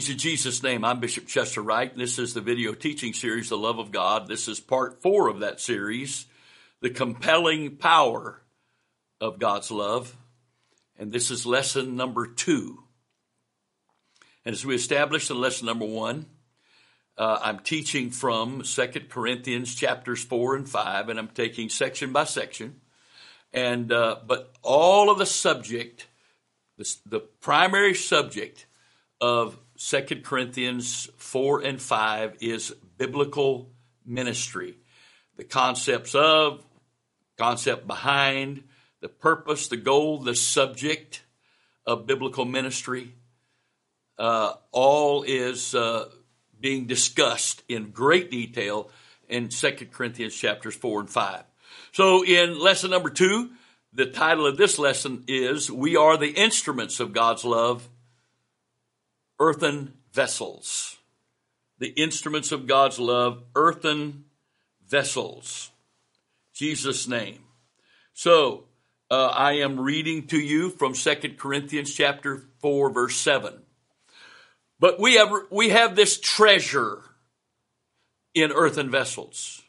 Greetings 0.00 0.14
in 0.14 0.30
Jesus' 0.30 0.62
name. 0.62 0.82
I'm 0.82 0.98
Bishop 0.98 1.26
Chester 1.26 1.60
Wright. 1.60 1.92
And 1.92 2.00
this 2.00 2.18
is 2.18 2.32
the 2.32 2.40
video 2.40 2.72
teaching 2.72 3.12
series, 3.12 3.50
The 3.50 3.58
Love 3.58 3.78
of 3.78 3.92
God. 3.92 4.28
This 4.28 4.48
is 4.48 4.58
part 4.58 5.02
four 5.02 5.28
of 5.28 5.40
that 5.40 5.60
series, 5.60 6.24
The 6.80 6.88
Compelling 6.88 7.76
Power 7.76 8.40
of 9.20 9.38
God's 9.38 9.70
Love. 9.70 10.16
And 10.98 11.12
this 11.12 11.30
is 11.30 11.44
lesson 11.44 11.96
number 11.96 12.26
two. 12.26 12.82
And 14.46 14.54
as 14.54 14.64
we 14.64 14.74
established 14.74 15.30
in 15.30 15.38
lesson 15.38 15.66
number 15.66 15.84
one, 15.84 16.24
uh, 17.18 17.38
I'm 17.42 17.58
teaching 17.58 18.08
from 18.08 18.64
Second 18.64 19.10
Corinthians 19.10 19.74
chapters 19.74 20.24
four 20.24 20.56
and 20.56 20.66
five, 20.66 21.10
and 21.10 21.18
I'm 21.18 21.28
taking 21.28 21.68
section 21.68 22.10
by 22.10 22.24
section. 22.24 22.80
And, 23.52 23.92
uh, 23.92 24.16
but 24.26 24.54
all 24.62 25.10
of 25.10 25.18
the 25.18 25.26
subject, 25.26 26.06
the, 26.78 26.90
the 27.04 27.20
primary 27.20 27.92
subject 27.92 28.64
of 29.20 29.58
Second 29.82 30.24
Corinthians 30.24 31.08
4 31.16 31.62
and 31.62 31.80
5 31.80 32.36
is 32.42 32.74
biblical 32.98 33.70
ministry. 34.04 34.76
The 35.38 35.44
concepts 35.44 36.14
of, 36.14 36.62
concept 37.38 37.86
behind, 37.86 38.64
the 39.00 39.08
purpose, 39.08 39.68
the 39.68 39.78
goal, 39.78 40.18
the 40.18 40.34
subject 40.34 41.22
of 41.86 42.06
biblical 42.06 42.44
ministry, 42.44 43.14
uh, 44.18 44.52
all 44.70 45.22
is 45.22 45.74
uh, 45.74 46.10
being 46.60 46.86
discussed 46.86 47.62
in 47.66 47.90
great 47.90 48.30
detail 48.30 48.90
in 49.30 49.50
Second 49.50 49.94
Corinthians 49.94 50.34
chapters 50.34 50.74
4 50.74 51.00
and 51.00 51.10
5. 51.10 51.42
So 51.92 52.22
in 52.22 52.60
lesson 52.60 52.90
number 52.90 53.08
two, 53.08 53.52
the 53.94 54.04
title 54.04 54.46
of 54.46 54.58
this 54.58 54.78
lesson 54.78 55.24
is 55.26 55.70
We 55.70 55.96
Are 55.96 56.18
the 56.18 56.32
Instruments 56.32 57.00
of 57.00 57.14
God's 57.14 57.46
Love 57.46 57.88
earthen 59.40 59.94
vessels. 60.12 60.98
The 61.78 61.88
instruments 61.88 62.52
of 62.52 62.66
God's 62.66 63.00
love, 63.00 63.42
earthen 63.56 64.26
vessels. 64.86 65.70
Jesus' 66.52 67.08
name. 67.08 67.40
So, 68.12 68.64
uh, 69.10 69.28
I 69.28 69.54
am 69.54 69.80
reading 69.80 70.26
to 70.28 70.38
you 70.38 70.70
from 70.70 70.94
Second 70.94 71.38
Corinthians 71.38 71.92
chapter 71.92 72.44
4 72.60 72.90
verse 72.90 73.16
7. 73.16 73.54
But 74.78 75.00
we 75.00 75.14
have, 75.14 75.32
we 75.50 75.70
have 75.70 75.96
this 75.96 76.20
treasure 76.20 77.02
in 78.34 78.52
earthen 78.52 78.90
vessels, 78.90 79.62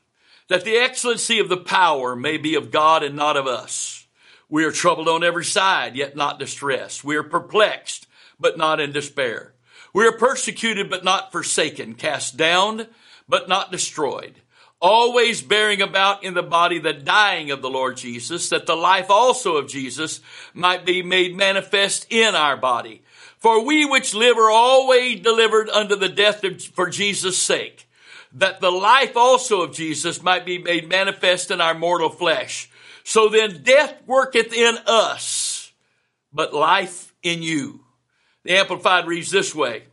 that 0.48 0.64
the 0.64 0.76
excellency 0.76 1.40
of 1.40 1.50
the 1.50 1.58
power 1.58 2.16
may 2.16 2.38
be 2.38 2.56
of 2.56 2.72
God 2.72 3.04
and 3.04 3.16
not 3.16 3.38
of 3.38 3.48
us. 3.48 4.06
We 4.50 4.66
are 4.66 4.72
troubled 4.72 5.08
on 5.08 5.24
every 5.24 5.46
side, 5.46 5.96
yet 5.96 6.16
not 6.16 6.40
distressed. 6.40 7.04
We 7.04 7.16
are 7.16 7.24
perplexed, 7.24 8.08
but 8.40 8.58
not 8.58 8.80
in 8.80 8.92
despair. 8.92 9.51
We 9.94 10.08
are 10.08 10.18
persecuted 10.18 10.90
but 10.90 11.04
not 11.04 11.32
forsaken, 11.32 11.96
cast 11.96 12.38
down 12.38 12.88
but 13.28 13.48
not 13.48 13.72
destroyed, 13.72 14.34
always 14.82 15.42
bearing 15.42 15.82
about 15.82 16.24
in 16.24 16.34
the 16.34 16.44
body 16.44 16.80
the 16.80 16.94
dying 16.94 17.52
of 17.52 17.62
the 17.62 17.70
Lord 17.70 17.98
Jesus, 17.98 18.50
that 18.50 18.66
the 18.66 18.76
life 18.76 19.10
also 19.10 19.58
of 19.58 19.70
Jesus 19.70 20.20
might 20.54 20.86
be 20.86 21.02
made 21.02 21.36
manifest 21.36 22.08
in 22.10 22.36
our 22.36 22.58
body. 22.58 23.02
For 23.38 23.66
we 23.66 23.86
which 23.86 24.14
live 24.14 24.38
are 24.38 24.52
always 24.52 25.22
delivered 25.22 25.70
unto 25.70 25.96
the 25.96 26.10
death 26.10 26.44
of, 26.44 26.62
for 26.62 26.90
Jesus' 26.90 27.38
sake, 27.38 27.90
that 28.34 28.62
the 28.62 28.72
life 28.72 29.18
also 29.18 29.62
of 29.62 29.74
Jesus 29.74 30.22
might 30.22 30.46
be 30.46 30.58
made 30.58 30.88
manifest 30.88 31.52
in 31.52 31.60
our 31.60 31.74
mortal 31.74 32.10
flesh. 32.10 32.70
So 33.04 33.30
then 33.30 33.64
death 33.64 33.96
worketh 34.06 34.54
in 34.54 34.78
us, 34.86 35.72
but 36.32 36.54
life 36.54 37.14
in 37.24 37.42
you. 37.42 37.81
The 38.44 38.58
Amplified 38.58 39.08
reads 39.08 39.32
this 39.32 39.54
way. 39.54 39.84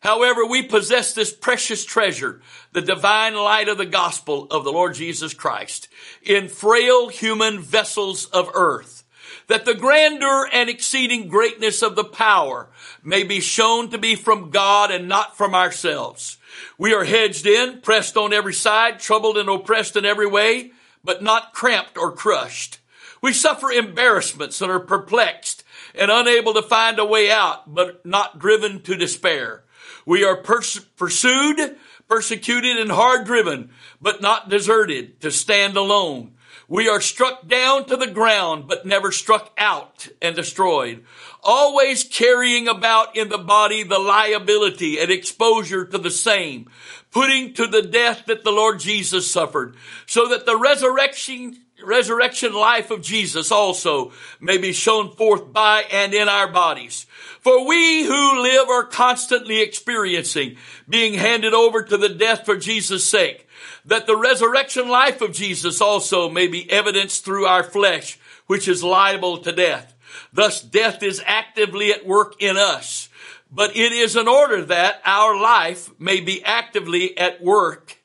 However, 0.00 0.46
we 0.46 0.62
possess 0.62 1.12
this 1.12 1.32
precious 1.32 1.84
treasure, 1.84 2.40
the 2.72 2.80
divine 2.80 3.34
light 3.34 3.68
of 3.68 3.76
the 3.76 3.86
gospel 3.86 4.46
of 4.50 4.64
the 4.64 4.72
Lord 4.72 4.94
Jesus 4.94 5.34
Christ, 5.34 5.88
in 6.22 6.48
frail 6.48 7.08
human 7.08 7.60
vessels 7.60 8.24
of 8.26 8.50
earth, 8.54 9.04
that 9.46 9.66
the 9.66 9.74
grandeur 9.74 10.48
and 10.52 10.70
exceeding 10.70 11.28
greatness 11.28 11.82
of 11.82 11.96
the 11.96 12.04
power 12.04 12.68
may 13.04 13.24
be 13.24 13.40
shown 13.40 13.90
to 13.90 13.98
be 13.98 14.14
from 14.14 14.50
God 14.50 14.90
and 14.90 15.06
not 15.06 15.36
from 15.36 15.54
ourselves. 15.54 16.38
We 16.78 16.94
are 16.94 17.04
hedged 17.04 17.46
in, 17.46 17.80
pressed 17.82 18.16
on 18.16 18.32
every 18.32 18.54
side, 18.54 19.00
troubled 19.00 19.36
and 19.36 19.50
oppressed 19.50 19.96
in 19.96 20.06
every 20.06 20.26
way, 20.26 20.72
but 21.04 21.22
not 21.22 21.52
cramped 21.52 21.98
or 21.98 22.10
crushed. 22.10 22.78
We 23.20 23.34
suffer 23.34 23.70
embarrassments 23.70 24.62
and 24.62 24.70
are 24.70 24.80
perplexed 24.80 25.62
and 25.94 26.10
unable 26.10 26.54
to 26.54 26.62
find 26.62 26.98
a 26.98 27.04
way 27.04 27.30
out, 27.30 27.72
but 27.72 28.04
not 28.04 28.38
driven 28.38 28.82
to 28.82 28.96
despair. 28.96 29.64
We 30.06 30.24
are 30.24 30.36
pers- 30.36 30.78
pursued, 30.96 31.76
persecuted, 32.08 32.78
and 32.78 32.90
hard 32.90 33.26
driven, 33.26 33.70
but 34.00 34.20
not 34.20 34.48
deserted 34.48 35.20
to 35.20 35.30
stand 35.30 35.76
alone. 35.76 36.34
We 36.70 36.88
are 36.88 37.00
struck 37.00 37.48
down 37.48 37.86
to 37.86 37.96
the 37.96 38.06
ground, 38.06 38.68
but 38.68 38.86
never 38.86 39.10
struck 39.10 39.52
out 39.58 40.08
and 40.22 40.36
destroyed. 40.36 41.04
Always 41.42 42.04
carrying 42.04 42.68
about 42.68 43.16
in 43.16 43.28
the 43.28 43.38
body 43.38 43.82
the 43.82 43.98
liability 43.98 45.00
and 45.00 45.10
exposure 45.10 45.84
to 45.84 45.98
the 45.98 46.12
same, 46.12 46.70
putting 47.10 47.54
to 47.54 47.66
the 47.66 47.82
death 47.82 48.26
that 48.26 48.44
the 48.44 48.52
Lord 48.52 48.78
Jesus 48.78 49.28
suffered, 49.28 49.74
so 50.06 50.28
that 50.28 50.46
the 50.46 50.56
resurrection 50.56 51.58
resurrection 51.84 52.52
life 52.52 52.90
of 52.90 53.02
Jesus 53.02 53.50
also 53.50 54.12
may 54.40 54.58
be 54.58 54.72
shown 54.72 55.10
forth 55.12 55.52
by 55.52 55.84
and 55.90 56.14
in 56.14 56.28
our 56.28 56.48
bodies. 56.48 57.06
For 57.40 57.66
we 57.66 58.04
who 58.04 58.42
live 58.42 58.68
are 58.68 58.84
constantly 58.84 59.62
experiencing 59.62 60.56
being 60.88 61.14
handed 61.14 61.54
over 61.54 61.82
to 61.82 61.96
the 61.96 62.08
death 62.08 62.44
for 62.44 62.56
Jesus' 62.56 63.04
sake, 63.04 63.48
that 63.84 64.06
the 64.06 64.16
resurrection 64.16 64.88
life 64.88 65.20
of 65.22 65.32
Jesus 65.32 65.80
also 65.80 66.28
may 66.28 66.46
be 66.46 66.70
evidenced 66.70 67.24
through 67.24 67.46
our 67.46 67.62
flesh, 67.62 68.18
which 68.46 68.68
is 68.68 68.84
liable 68.84 69.38
to 69.38 69.52
death. 69.52 69.94
Thus 70.32 70.60
death 70.60 71.02
is 71.02 71.22
actively 71.24 71.92
at 71.92 72.06
work 72.06 72.34
in 72.40 72.56
us, 72.56 73.08
but 73.50 73.76
it 73.76 73.92
is 73.92 74.16
in 74.16 74.28
order 74.28 74.64
that 74.66 75.00
our 75.04 75.40
life 75.40 75.90
may 75.98 76.20
be 76.20 76.44
actively 76.44 77.16
at 77.16 77.42
work 77.42 77.96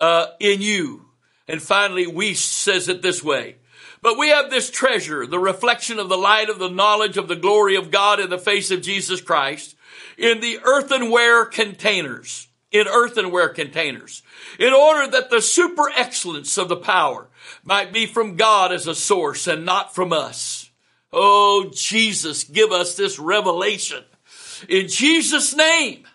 uh, 0.00 0.26
in 0.38 0.62
you. 0.62 1.07
And 1.48 1.62
finally, 1.62 2.06
Wuest 2.06 2.52
says 2.52 2.88
it 2.88 3.02
this 3.02 3.24
way. 3.24 3.56
But 4.02 4.18
we 4.18 4.28
have 4.28 4.50
this 4.50 4.70
treasure, 4.70 5.26
the 5.26 5.38
reflection 5.38 5.98
of 5.98 6.08
the 6.08 6.18
light 6.18 6.50
of 6.50 6.58
the 6.58 6.70
knowledge 6.70 7.16
of 7.16 7.26
the 7.26 7.36
glory 7.36 7.74
of 7.74 7.90
God 7.90 8.20
in 8.20 8.30
the 8.30 8.38
face 8.38 8.70
of 8.70 8.82
Jesus 8.82 9.20
Christ 9.20 9.74
in 10.18 10.40
the 10.40 10.58
earthenware 10.64 11.44
containers, 11.44 12.48
in 12.72 12.86
earthenware 12.88 13.48
containers, 13.48 14.22
in 14.58 14.72
order 14.72 15.10
that 15.10 15.30
the 15.30 15.40
super 15.40 15.88
excellence 15.96 16.58
of 16.58 16.68
the 16.68 16.76
power 16.76 17.28
might 17.64 17.92
be 17.92 18.04
from 18.04 18.36
God 18.36 18.72
as 18.72 18.86
a 18.86 18.94
source 18.94 19.46
and 19.46 19.64
not 19.64 19.94
from 19.94 20.12
us. 20.12 20.70
Oh, 21.12 21.70
Jesus, 21.72 22.44
give 22.44 22.72
us 22.72 22.96
this 22.96 23.18
revelation 23.18 24.04
in 24.68 24.88
Jesus' 24.88 25.54
name. 25.54 26.06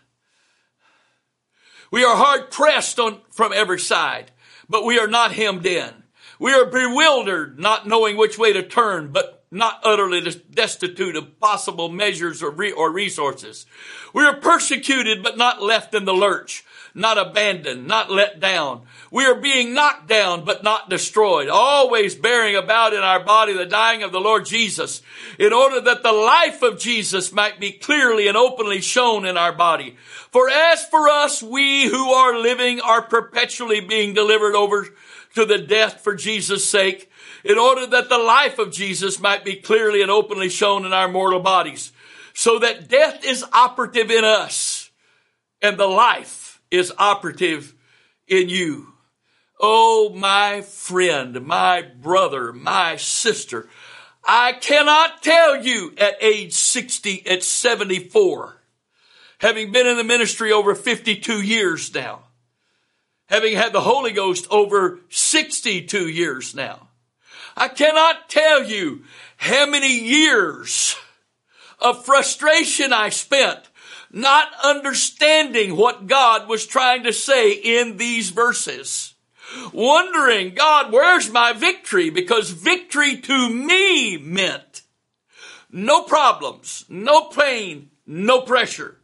We 1.89 2.03
are 2.03 2.15
hard 2.15 2.51
pressed 2.51 2.99
on, 2.99 3.21
from 3.31 3.53
every 3.53 3.79
side 3.79 4.31
but 4.73 4.83
we 4.83 4.97
are 4.97 5.07
not 5.07 5.33
hemmed 5.33 5.67
in. 5.67 5.93
We 6.39 6.51
are 6.51 6.65
bewildered, 6.65 7.59
not 7.59 7.87
knowing 7.87 8.17
which 8.17 8.39
way 8.39 8.53
to 8.53 8.63
turn, 8.63 9.11
but 9.11 9.45
not 9.51 9.79
utterly 9.83 10.19
destitute 10.49 11.15
of 11.15 11.39
possible 11.39 11.89
measures 11.89 12.41
or, 12.41 12.49
re- 12.49 12.71
or 12.71 12.91
resources. 12.91 13.67
We 14.15 14.23
are 14.23 14.35
persecuted, 14.35 15.21
but 15.21 15.37
not 15.37 15.61
left 15.61 15.93
in 15.93 16.05
the 16.05 16.13
lurch, 16.15 16.65
not 16.95 17.17
abandoned, 17.17 17.87
not 17.87 18.11
let 18.11 18.39
down. 18.39 18.83
We 19.09 19.25
are 19.25 19.35
being 19.35 19.73
knocked 19.73 20.07
down, 20.07 20.45
but 20.45 20.63
not 20.63 20.89
destroyed, 20.89 21.49
always 21.49 22.15
bearing 22.15 22.55
about 22.55 22.93
in 22.93 22.99
our 22.99 23.23
body 23.23 23.53
the 23.53 23.65
dying 23.65 24.03
of 24.03 24.11
the 24.11 24.19
Lord 24.19 24.45
Jesus, 24.45 25.01
in 25.39 25.53
order 25.53 25.81
that 25.81 26.03
the 26.03 26.11
life 26.11 26.61
of 26.61 26.79
Jesus 26.79 27.31
might 27.31 27.59
be 27.59 27.71
clearly 27.71 28.27
and 28.27 28.37
openly 28.37 28.81
shown 28.81 29.25
in 29.25 29.37
our 29.37 29.53
body. 29.53 29.95
For 30.31 30.49
as 30.49 30.85
for 30.85 31.09
us, 31.09 31.41
we 31.41 31.85
who 31.85 32.11
are 32.11 32.37
living 32.37 32.79
are 32.81 33.01
perpetually 33.01 33.81
being 33.81 34.13
delivered 34.13 34.55
over 34.55 34.87
to 35.35 35.45
the 35.45 35.57
death 35.57 36.01
for 36.01 36.15
Jesus' 36.15 36.69
sake, 36.69 37.09
in 37.43 37.57
order 37.57 37.87
that 37.87 38.07
the 38.07 38.17
life 38.17 38.59
of 38.59 38.71
Jesus 38.71 39.19
might 39.19 39.43
be 39.43 39.55
clearly 39.55 40.01
and 40.01 40.11
openly 40.11 40.49
shown 40.49 40.85
in 40.85 40.93
our 40.93 41.07
mortal 41.07 41.39
bodies, 41.39 41.91
so 42.33 42.59
that 42.59 42.87
death 42.87 43.25
is 43.25 43.43
operative 43.51 44.11
in 44.11 44.23
us 44.23 44.91
and 45.61 45.77
the 45.77 45.87
life 45.87 46.42
is 46.73 46.91
operative 46.97 47.75
in 48.27 48.49
you. 48.49 48.93
Oh, 49.59 50.11
my 50.13 50.61
friend, 50.61 51.45
my 51.45 51.83
brother, 51.83 52.51
my 52.51 52.95
sister, 52.95 53.69
I 54.25 54.53
cannot 54.53 55.21
tell 55.21 55.63
you 55.63 55.93
at 55.97 56.15
age 56.19 56.53
60, 56.53 57.27
at 57.27 57.43
74, 57.43 58.57
having 59.37 59.71
been 59.71 59.85
in 59.85 59.97
the 59.97 60.03
ministry 60.03 60.51
over 60.51 60.73
52 60.73 61.41
years 61.43 61.93
now, 61.93 62.23
having 63.27 63.55
had 63.55 63.71
the 63.71 63.81
Holy 63.81 64.11
Ghost 64.11 64.47
over 64.49 64.99
62 65.09 66.07
years 66.09 66.55
now. 66.55 66.87
I 67.55 67.67
cannot 67.67 68.29
tell 68.29 68.63
you 68.63 69.03
how 69.37 69.67
many 69.67 69.99
years 69.99 70.95
of 71.79 72.03
frustration 72.03 72.91
I 72.91 73.09
spent 73.09 73.69
not 74.13 74.49
understanding 74.63 75.75
what 75.75 76.07
God 76.07 76.47
was 76.47 76.65
trying 76.65 77.03
to 77.03 77.11
say 77.11 77.51
in 77.51 77.97
these 77.97 78.29
verses. 78.29 79.15
Wondering, 79.73 80.53
God, 80.53 80.91
where's 80.91 81.31
my 81.31 81.51
victory? 81.53 82.09
Because 82.09 82.51
victory 82.51 83.17
to 83.17 83.49
me 83.49 84.17
meant 84.17 84.83
no 85.71 86.03
problems, 86.03 86.85
no 86.87 87.25
pain, 87.25 87.89
no 88.05 88.41
pressure. 88.41 88.97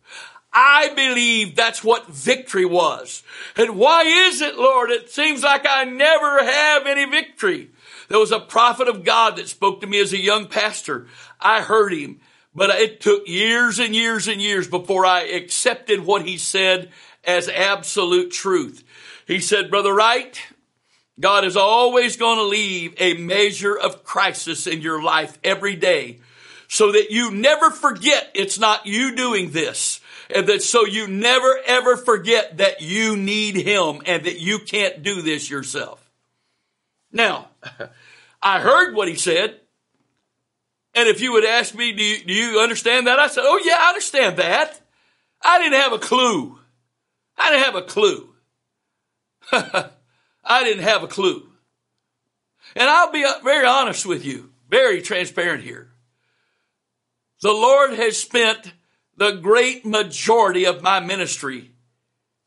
I 0.53 0.93
believe 0.95 1.55
that's 1.55 1.83
what 1.83 2.07
victory 2.07 2.65
was. 2.65 3.23
And 3.55 3.77
why 3.77 4.03
is 4.03 4.41
it, 4.41 4.57
Lord? 4.57 4.89
It 4.89 5.09
seems 5.09 5.43
like 5.43 5.65
I 5.67 5.83
never 5.83 6.43
have 6.43 6.87
any 6.87 7.05
victory. 7.05 7.69
There 8.07 8.19
was 8.19 8.31
a 8.31 8.39
prophet 8.39 8.87
of 8.87 9.03
God 9.03 9.35
that 9.35 9.47
spoke 9.47 9.81
to 9.81 9.87
me 9.87 9.99
as 9.99 10.13
a 10.13 10.17
young 10.17 10.47
pastor. 10.47 11.07
I 11.39 11.61
heard 11.61 11.93
him, 11.93 12.19
but 12.59 12.71
it 12.71 12.99
took 12.99 13.25
years 13.25 13.79
and 13.79 13.95
years 13.95 14.27
and 14.27 14.41
years 14.41 14.67
before 14.67 15.05
I 15.05 15.21
accepted 15.21 16.05
what 16.05 16.25
he 16.25 16.37
said 16.37 16.89
as 17.23 17.47
absolute 17.47 18.31
truth. 18.31 18.83
He 19.25 19.39
said, 19.39 19.71
Brother 19.71 19.93
Wright, 19.93 20.37
God 21.17 21.45
is 21.45 21.55
always 21.55 22.17
going 22.17 22.35
to 22.35 22.43
leave 22.43 22.95
a 22.97 23.13
measure 23.13 23.79
of 23.79 24.03
crisis 24.03 24.67
in 24.67 24.81
your 24.81 25.01
life 25.01 25.39
every 25.41 25.77
day 25.77 26.19
so 26.67 26.91
that 26.91 27.11
you 27.11 27.31
never 27.31 27.71
forget 27.71 28.29
it's 28.35 28.59
not 28.59 28.85
you 28.85 29.15
doing 29.15 29.51
this. 29.51 30.01
And 30.29 30.45
that 30.47 30.61
so 30.61 30.85
you 30.85 31.07
never 31.07 31.61
ever 31.65 31.95
forget 31.95 32.57
that 32.57 32.81
you 32.81 33.15
need 33.15 33.55
him 33.55 34.01
and 34.05 34.25
that 34.25 34.41
you 34.41 34.59
can't 34.59 35.01
do 35.01 35.21
this 35.21 35.49
yourself. 35.49 36.11
Now, 37.09 37.47
I 38.41 38.59
heard 38.59 38.95
what 38.95 39.07
he 39.07 39.15
said. 39.15 39.61
And 40.95 41.07
if 41.07 41.21
you 41.21 41.33
would 41.33 41.45
ask 41.45 41.75
me, 41.75 41.91
do 41.91 42.03
you, 42.03 42.25
do 42.25 42.33
you 42.33 42.59
understand 42.59 43.07
that? 43.07 43.19
I 43.19 43.27
said, 43.27 43.43
oh 43.45 43.61
yeah, 43.63 43.77
I 43.79 43.89
understand 43.89 44.37
that. 44.37 44.81
I 45.43 45.59
didn't 45.59 45.79
have 45.79 45.93
a 45.93 45.99
clue. 45.99 46.57
I 47.37 47.51
didn't 47.51 47.65
have 47.65 47.75
a 47.75 47.81
clue. 47.83 48.29
I 49.51 50.63
didn't 50.63 50.83
have 50.83 51.03
a 51.03 51.07
clue. 51.07 51.49
And 52.75 52.89
I'll 52.89 53.11
be 53.11 53.25
very 53.43 53.65
honest 53.65 54.05
with 54.05 54.25
you, 54.25 54.51
very 54.69 55.01
transparent 55.01 55.63
here. 55.63 55.91
The 57.41 57.51
Lord 57.51 57.93
has 57.93 58.17
spent 58.17 58.73
the 59.15 59.31
great 59.31 59.85
majority 59.85 60.65
of 60.65 60.81
my 60.81 60.99
ministry 60.99 61.71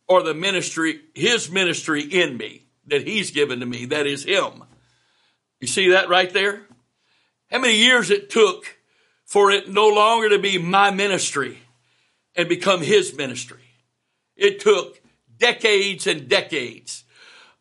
or 0.06 0.22
the 0.22 0.34
ministry, 0.34 1.00
his 1.14 1.50
ministry 1.50 2.02
in 2.02 2.36
me 2.36 2.66
that 2.86 3.06
he's 3.06 3.30
given 3.30 3.60
to 3.60 3.66
me, 3.66 3.86
that 3.86 4.06
is 4.06 4.24
him. 4.24 4.64
You 5.60 5.66
see 5.66 5.90
that 5.90 6.08
right 6.08 6.32
there? 6.32 6.66
How 7.52 7.58
many 7.58 7.76
years 7.76 8.10
it 8.10 8.30
took 8.30 8.78
for 9.26 9.50
it 9.50 9.68
no 9.68 9.88
longer 9.88 10.30
to 10.30 10.38
be 10.38 10.56
my 10.56 10.90
ministry 10.90 11.58
and 12.34 12.48
become 12.48 12.80
his 12.80 13.14
ministry? 13.14 13.60
It 14.36 14.58
took 14.58 15.02
decades 15.36 16.06
and 16.06 16.30
decades 16.30 17.04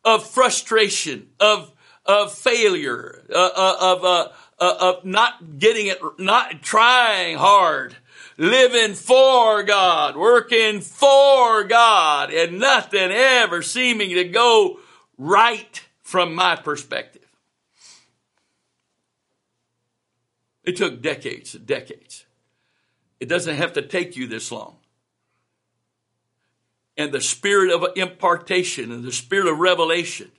of 0.02 0.26
frustration, 0.26 1.28
of, 1.38 1.70
of 2.06 2.32
failure, 2.32 3.22
uh, 3.30 3.50
uh 3.54 3.76
of, 3.80 4.04
uh, 4.04 4.28
uh, 4.58 4.76
of 4.80 5.04
not 5.04 5.58
getting 5.58 5.88
it, 5.88 6.00
not 6.18 6.62
trying 6.62 7.36
hard, 7.36 7.94
living 8.38 8.94
for 8.94 9.62
God, 9.62 10.16
working 10.16 10.80
for 10.80 11.64
God, 11.64 12.32
and 12.32 12.58
nothing 12.58 13.10
ever 13.12 13.60
seeming 13.60 14.14
to 14.14 14.24
go 14.24 14.80
right 15.18 15.82
from 16.00 16.34
my 16.34 16.56
perspective. 16.56 17.21
It 20.64 20.76
took 20.76 21.02
decades 21.02 21.52
decades. 21.52 22.24
It 23.20 23.28
doesn't 23.28 23.56
have 23.56 23.74
to 23.74 23.82
take 23.82 24.16
you 24.16 24.26
this 24.26 24.50
long. 24.50 24.76
And 26.96 27.12
the 27.12 27.20
spirit 27.20 27.72
of 27.72 27.96
impartation 27.96 28.92
and 28.92 29.04
the 29.04 29.12
spirit 29.12 29.46
of 29.46 29.58
revelation 29.58 30.30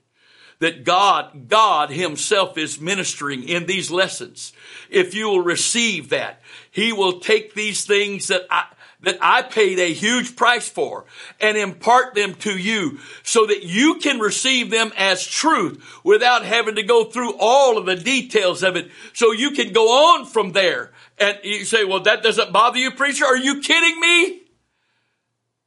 that 0.60 0.84
God, 0.84 1.48
God 1.48 1.90
himself 1.90 2.56
is 2.56 2.80
ministering 2.80 3.48
in 3.48 3.66
these 3.66 3.90
lessons. 3.90 4.52
If 4.88 5.14
you 5.14 5.28
will 5.28 5.42
receive 5.42 6.10
that, 6.10 6.40
he 6.70 6.92
will 6.92 7.20
take 7.20 7.54
these 7.54 7.84
things 7.84 8.28
that 8.28 8.46
I, 8.50 8.66
that 9.04 9.18
I 9.20 9.42
paid 9.42 9.78
a 9.78 9.92
huge 9.92 10.36
price 10.36 10.68
for 10.68 11.04
and 11.40 11.56
impart 11.56 12.14
them 12.14 12.34
to 12.36 12.56
you 12.58 12.98
so 13.22 13.46
that 13.46 13.62
you 13.62 13.96
can 13.96 14.18
receive 14.18 14.70
them 14.70 14.92
as 14.96 15.26
truth 15.26 15.82
without 16.02 16.44
having 16.44 16.74
to 16.76 16.82
go 16.82 17.04
through 17.04 17.36
all 17.38 17.78
of 17.78 17.86
the 17.86 17.96
details 17.96 18.62
of 18.62 18.76
it. 18.76 18.90
So 19.12 19.32
you 19.32 19.52
can 19.52 19.72
go 19.72 20.14
on 20.14 20.26
from 20.26 20.52
there. 20.52 20.92
And 21.18 21.38
you 21.44 21.64
say, 21.64 21.84
well, 21.84 22.00
that 22.00 22.22
doesn't 22.22 22.52
bother 22.52 22.78
you, 22.78 22.90
preacher? 22.90 23.24
Are 23.24 23.36
you 23.36 23.60
kidding 23.60 24.00
me? 24.00 24.42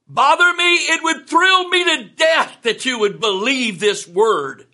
Bother 0.07 0.53
me? 0.53 0.75
It 0.75 1.03
would 1.03 1.27
thrill 1.27 1.69
me 1.69 1.83
to 1.83 2.09
death 2.15 2.57
that 2.63 2.85
you 2.85 2.99
would 2.99 3.19
believe 3.19 3.79
this 3.79 4.07
word 4.07 4.65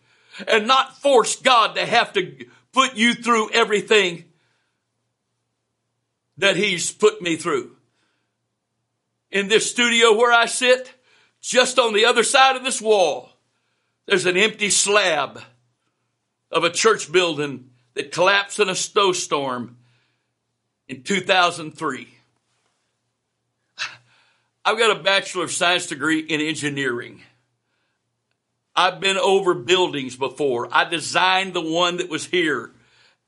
and 0.48 0.68
not 0.68 0.98
force 0.98 1.36
God 1.36 1.76
to 1.76 1.86
have 1.86 2.14
to 2.14 2.46
put 2.72 2.96
you 2.96 3.14
through 3.14 3.52
everything 3.52 4.26
that 6.38 6.56
He's 6.56 6.92
put 6.92 7.22
me 7.22 7.36
through 7.36 7.76
in 9.34 9.48
this 9.48 9.70
studio 9.70 10.14
where 10.14 10.32
I 10.32 10.46
sit, 10.46 10.94
just 11.42 11.80
on 11.80 11.94
the 11.94 12.06
other 12.06 12.24
side 12.24 12.56
of 12.56 12.64
this 12.64 12.80
wall, 12.80 13.32
there's 14.06 14.28
an 14.28 14.38
empty 14.38 14.70
slab 14.70 15.42
of 16.52 16.64
a 16.64 16.70
church 16.70 17.12
building 17.12 17.72
that 17.96 18.12
collapsed 18.12 18.60
in 18.60 18.70
a 18.70 18.76
snowstorm 18.76 19.78
in 20.88 21.02
2003. 21.02 22.08
I've 24.64 24.78
got 24.78 24.98
a 24.98 25.04
Bachelor 25.04 25.46
of 25.46 25.52
Science 25.52 25.88
degree 25.88 26.20
in 26.20 26.40
engineering. 26.40 27.22
I've 28.76 29.00
been 29.00 29.18
over 29.18 29.56
buildings 29.56 30.16
before. 30.16 30.70
I 30.72 30.88
designed 30.88 31.54
the 31.54 31.62
one 31.62 31.98
that 31.98 32.10
was 32.10 32.28
here 32.28 32.72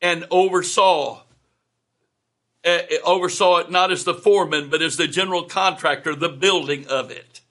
and 0.01 0.25
oversaw 0.29 1.23
uh, 2.65 2.79
oversaw 3.03 3.57
it 3.57 3.71
not 3.71 3.91
as 3.91 4.03
the 4.03 4.13
foreman, 4.13 4.69
but 4.69 4.81
as 4.81 4.97
the 4.97 5.07
general 5.07 5.43
contractor, 5.43 6.15
the 6.15 6.29
building 6.29 6.87
of 6.87 7.11
it. 7.11 7.41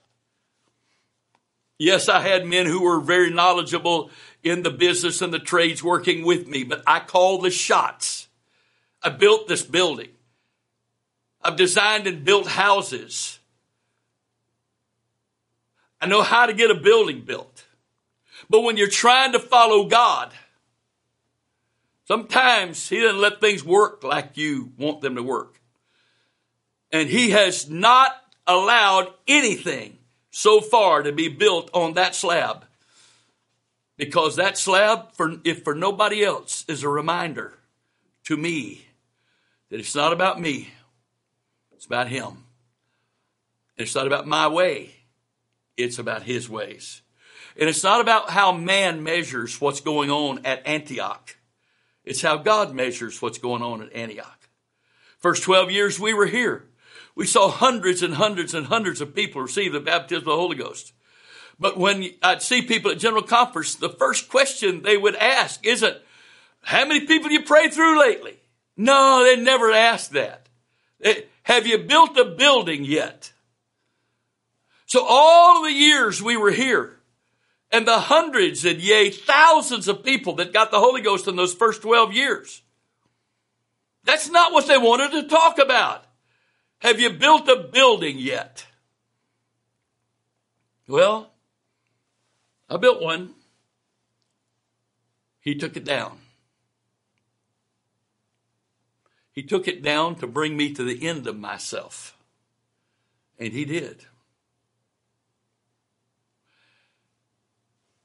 Yes, 1.78 2.08
I 2.08 2.20
had 2.20 2.46
men 2.46 2.66
who 2.66 2.82
were 2.82 3.00
very 3.00 3.30
knowledgeable 3.30 4.10
in 4.42 4.62
the 4.62 4.70
business 4.70 5.22
and 5.22 5.32
the 5.32 5.38
trades 5.38 5.82
working 5.82 6.24
with 6.24 6.46
me, 6.46 6.64
but 6.64 6.82
I 6.86 7.00
called 7.00 7.44
the 7.44 7.50
shots. 7.50 8.28
I 9.02 9.10
built 9.10 9.48
this 9.48 9.62
building. 9.62 10.10
I've 11.42 11.56
designed 11.56 12.06
and 12.06 12.24
built 12.24 12.46
houses. 12.46 13.38
I 16.00 16.06
know 16.06 16.22
how 16.22 16.46
to 16.46 16.52
get 16.52 16.70
a 16.70 16.74
building 16.74 17.22
built. 17.22 17.64
But 18.48 18.62
when 18.62 18.76
you're 18.76 18.88
trying 18.88 19.32
to 19.32 19.38
follow 19.38 19.84
God, 19.84 20.32
Sometimes 22.06 22.88
he 22.88 23.00
doesn't 23.00 23.20
let 23.20 23.40
things 23.40 23.64
work 23.64 24.04
like 24.04 24.36
you 24.36 24.72
want 24.76 25.00
them 25.00 25.16
to 25.16 25.22
work. 25.22 25.60
And 26.92 27.08
he 27.08 27.30
has 27.30 27.68
not 27.68 28.12
allowed 28.46 29.12
anything 29.26 29.98
so 30.30 30.60
far 30.60 31.02
to 31.02 31.12
be 31.12 31.28
built 31.28 31.70
on 31.72 31.94
that 31.94 32.14
slab. 32.14 32.66
Because 33.96 34.36
that 34.36 34.58
slab, 34.58 35.12
for, 35.14 35.36
if 35.44 35.62
for 35.62 35.74
nobody 35.74 36.24
else, 36.24 36.64
is 36.68 36.82
a 36.82 36.88
reminder 36.88 37.54
to 38.24 38.36
me 38.36 38.86
that 39.70 39.80
it's 39.80 39.94
not 39.94 40.12
about 40.12 40.40
me. 40.40 40.72
It's 41.72 41.86
about 41.86 42.08
him. 42.08 42.44
It's 43.76 43.94
not 43.94 44.06
about 44.06 44.26
my 44.26 44.48
way. 44.48 44.90
It's 45.76 45.98
about 45.98 46.22
his 46.22 46.48
ways. 46.48 47.02
And 47.56 47.68
it's 47.68 47.84
not 47.84 48.00
about 48.00 48.30
how 48.30 48.52
man 48.52 49.02
measures 49.02 49.60
what's 49.60 49.80
going 49.80 50.10
on 50.10 50.44
at 50.44 50.66
Antioch. 50.66 51.36
It's 52.04 52.22
how 52.22 52.36
God 52.36 52.74
measures 52.74 53.20
what's 53.20 53.38
going 53.38 53.62
on 53.62 53.82
at 53.82 53.92
Antioch. 53.92 54.48
First 55.18 55.42
12 55.42 55.70
years 55.70 55.98
we 55.98 56.12
were 56.12 56.26
here. 56.26 56.66
We 57.14 57.26
saw 57.26 57.48
hundreds 57.48 58.02
and 58.02 58.14
hundreds 58.14 58.54
and 58.54 58.66
hundreds 58.66 59.00
of 59.00 59.14
people 59.14 59.40
receive 59.40 59.72
the 59.72 59.80
baptism 59.80 60.22
of 60.22 60.24
the 60.26 60.36
Holy 60.36 60.56
Ghost. 60.56 60.92
But 61.58 61.78
when 61.78 62.10
I'd 62.22 62.42
see 62.42 62.62
people 62.62 62.90
at 62.90 62.98
General 62.98 63.22
Conference, 63.22 63.76
the 63.76 63.88
first 63.88 64.28
question 64.28 64.82
they 64.82 64.96
would 64.96 65.14
ask 65.16 65.64
isn't, 65.64 65.96
how 66.62 66.86
many 66.86 67.06
people 67.06 67.30
you 67.30 67.42
pray 67.42 67.68
through 67.68 68.00
lately? 68.00 68.38
No, 68.76 69.22
they 69.24 69.40
never 69.40 69.70
ask 69.70 70.10
that. 70.10 70.48
Have 71.44 71.66
you 71.66 71.78
built 71.78 72.16
a 72.16 72.24
building 72.24 72.84
yet? 72.84 73.32
So 74.86 75.04
all 75.08 75.62
the 75.62 75.72
years 75.72 76.22
we 76.22 76.36
were 76.36 76.50
here, 76.50 76.98
and 77.74 77.88
the 77.88 77.98
hundreds 77.98 78.64
and 78.64 78.80
yea, 78.80 79.10
thousands 79.10 79.88
of 79.88 80.04
people 80.04 80.34
that 80.34 80.52
got 80.52 80.70
the 80.70 80.78
Holy 80.78 81.00
Ghost 81.00 81.26
in 81.26 81.34
those 81.34 81.52
first 81.52 81.82
12 81.82 82.12
years. 82.12 82.62
That's 84.04 84.30
not 84.30 84.52
what 84.52 84.68
they 84.68 84.78
wanted 84.78 85.10
to 85.10 85.28
talk 85.28 85.58
about. 85.58 86.04
Have 86.78 87.00
you 87.00 87.10
built 87.10 87.48
a 87.48 87.56
building 87.56 88.16
yet? 88.20 88.64
Well, 90.86 91.32
I 92.70 92.76
built 92.76 93.02
one. 93.02 93.30
He 95.40 95.56
took 95.56 95.76
it 95.76 95.84
down. 95.84 96.18
He 99.32 99.42
took 99.42 99.66
it 99.66 99.82
down 99.82 100.14
to 100.16 100.28
bring 100.28 100.56
me 100.56 100.72
to 100.74 100.84
the 100.84 101.04
end 101.08 101.26
of 101.26 101.36
myself. 101.36 102.16
And 103.36 103.52
he 103.52 103.64
did. 103.64 104.04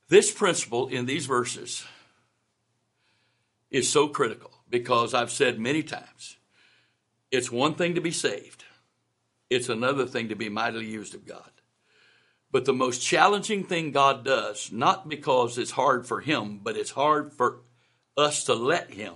This 0.09 0.31
principle 0.31 0.87
in 0.87 1.05
these 1.05 1.27
verses 1.27 1.85
is 3.69 3.91
so 3.91 4.07
critical 4.07 4.51
because 4.67 5.13
I've 5.13 5.31
said 5.31 5.59
many 5.59 5.83
times 5.83 6.37
it's 7.31 7.51
one 7.51 7.75
thing 7.75 7.93
to 7.93 8.01
be 8.01 8.09
saved, 8.09 8.63
it's 9.51 9.69
another 9.69 10.07
thing 10.07 10.29
to 10.29 10.35
be 10.35 10.49
mightily 10.49 10.87
used 10.87 11.13
of 11.13 11.27
God. 11.27 11.51
But 12.51 12.65
the 12.65 12.73
most 12.73 13.03
challenging 13.03 13.63
thing 13.63 13.91
God 13.91 14.25
does, 14.25 14.71
not 14.71 15.07
because 15.07 15.59
it's 15.59 15.69
hard 15.69 16.07
for 16.07 16.19
Him, 16.19 16.59
but 16.63 16.75
it's 16.75 16.89
hard 16.89 17.31
for 17.31 17.59
us 18.17 18.45
to 18.45 18.55
let 18.55 18.89
Him, 18.89 19.13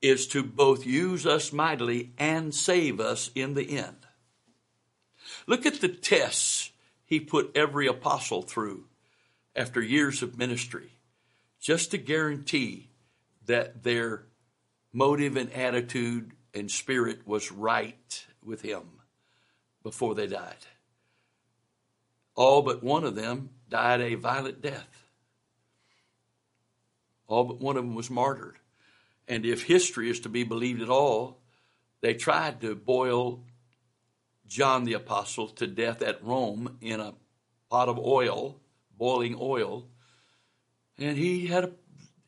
is 0.00 0.26
to 0.28 0.42
both 0.42 0.86
use 0.86 1.26
us 1.26 1.52
mightily 1.52 2.14
and 2.16 2.54
save 2.54 3.00
us 3.00 3.30
in 3.34 3.52
the 3.52 3.76
end. 3.76 4.06
Look 5.46 5.66
at 5.66 5.82
the 5.82 5.88
tests 5.88 6.70
He 7.04 7.20
put 7.20 7.54
every 7.54 7.86
apostle 7.86 8.40
through 8.40 8.86
after 9.56 9.80
years 9.80 10.22
of 10.22 10.38
ministry, 10.38 10.90
just 11.60 11.90
to 11.90 11.98
guarantee 11.98 12.90
that 13.46 13.82
their 13.82 14.24
motive 14.92 15.36
and 15.36 15.52
attitude 15.52 16.32
and 16.54 16.70
spirit 16.70 17.26
was 17.26 17.52
right 17.52 18.26
with 18.42 18.62
Him 18.62 18.82
before 19.82 20.14
they 20.14 20.26
died. 20.26 20.66
All 22.34 22.62
but 22.62 22.82
one 22.82 23.04
of 23.04 23.14
them 23.14 23.50
died 23.68 24.00
a 24.00 24.14
violent 24.14 24.60
death. 24.60 25.04
All 27.26 27.44
but 27.44 27.60
one 27.60 27.76
of 27.76 27.84
them 27.84 27.94
was 27.94 28.10
martyred. 28.10 28.58
And 29.28 29.46
if 29.46 29.64
history 29.64 30.10
is 30.10 30.20
to 30.20 30.28
be 30.28 30.44
believed 30.44 30.82
at 30.82 30.90
all, 30.90 31.38
they 32.00 32.14
tried 32.14 32.60
to 32.60 32.74
boil 32.74 33.44
John 34.46 34.84
the 34.84 34.92
Apostle 34.94 35.48
to 35.48 35.66
death 35.66 36.02
at 36.02 36.22
Rome 36.22 36.76
in 36.80 37.00
a 37.00 37.14
pot 37.70 37.88
of 37.88 37.98
oil, 37.98 38.60
boiling 38.98 39.36
oil, 39.40 39.88
and 40.98 41.16
he 41.16 41.46
had 41.46 41.64
a 41.64 41.70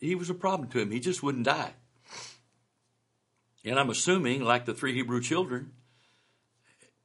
he 0.00 0.14
was 0.14 0.30
a 0.30 0.34
problem 0.34 0.68
to 0.70 0.78
him. 0.78 0.90
He 0.90 1.00
just 1.00 1.22
wouldn't 1.22 1.46
die. 1.46 1.72
And 3.64 3.78
I'm 3.78 3.90
assuming, 3.90 4.44
like 4.44 4.64
the 4.64 4.74
three 4.74 4.94
Hebrew 4.94 5.20
children, 5.20 5.72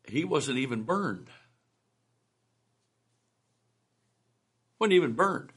he 0.07 0.23
wasn't 0.23 0.59
even 0.59 0.83
burned. 0.83 1.29
Wasn't 4.77 4.93
even 4.93 5.13
burned. 5.13 5.51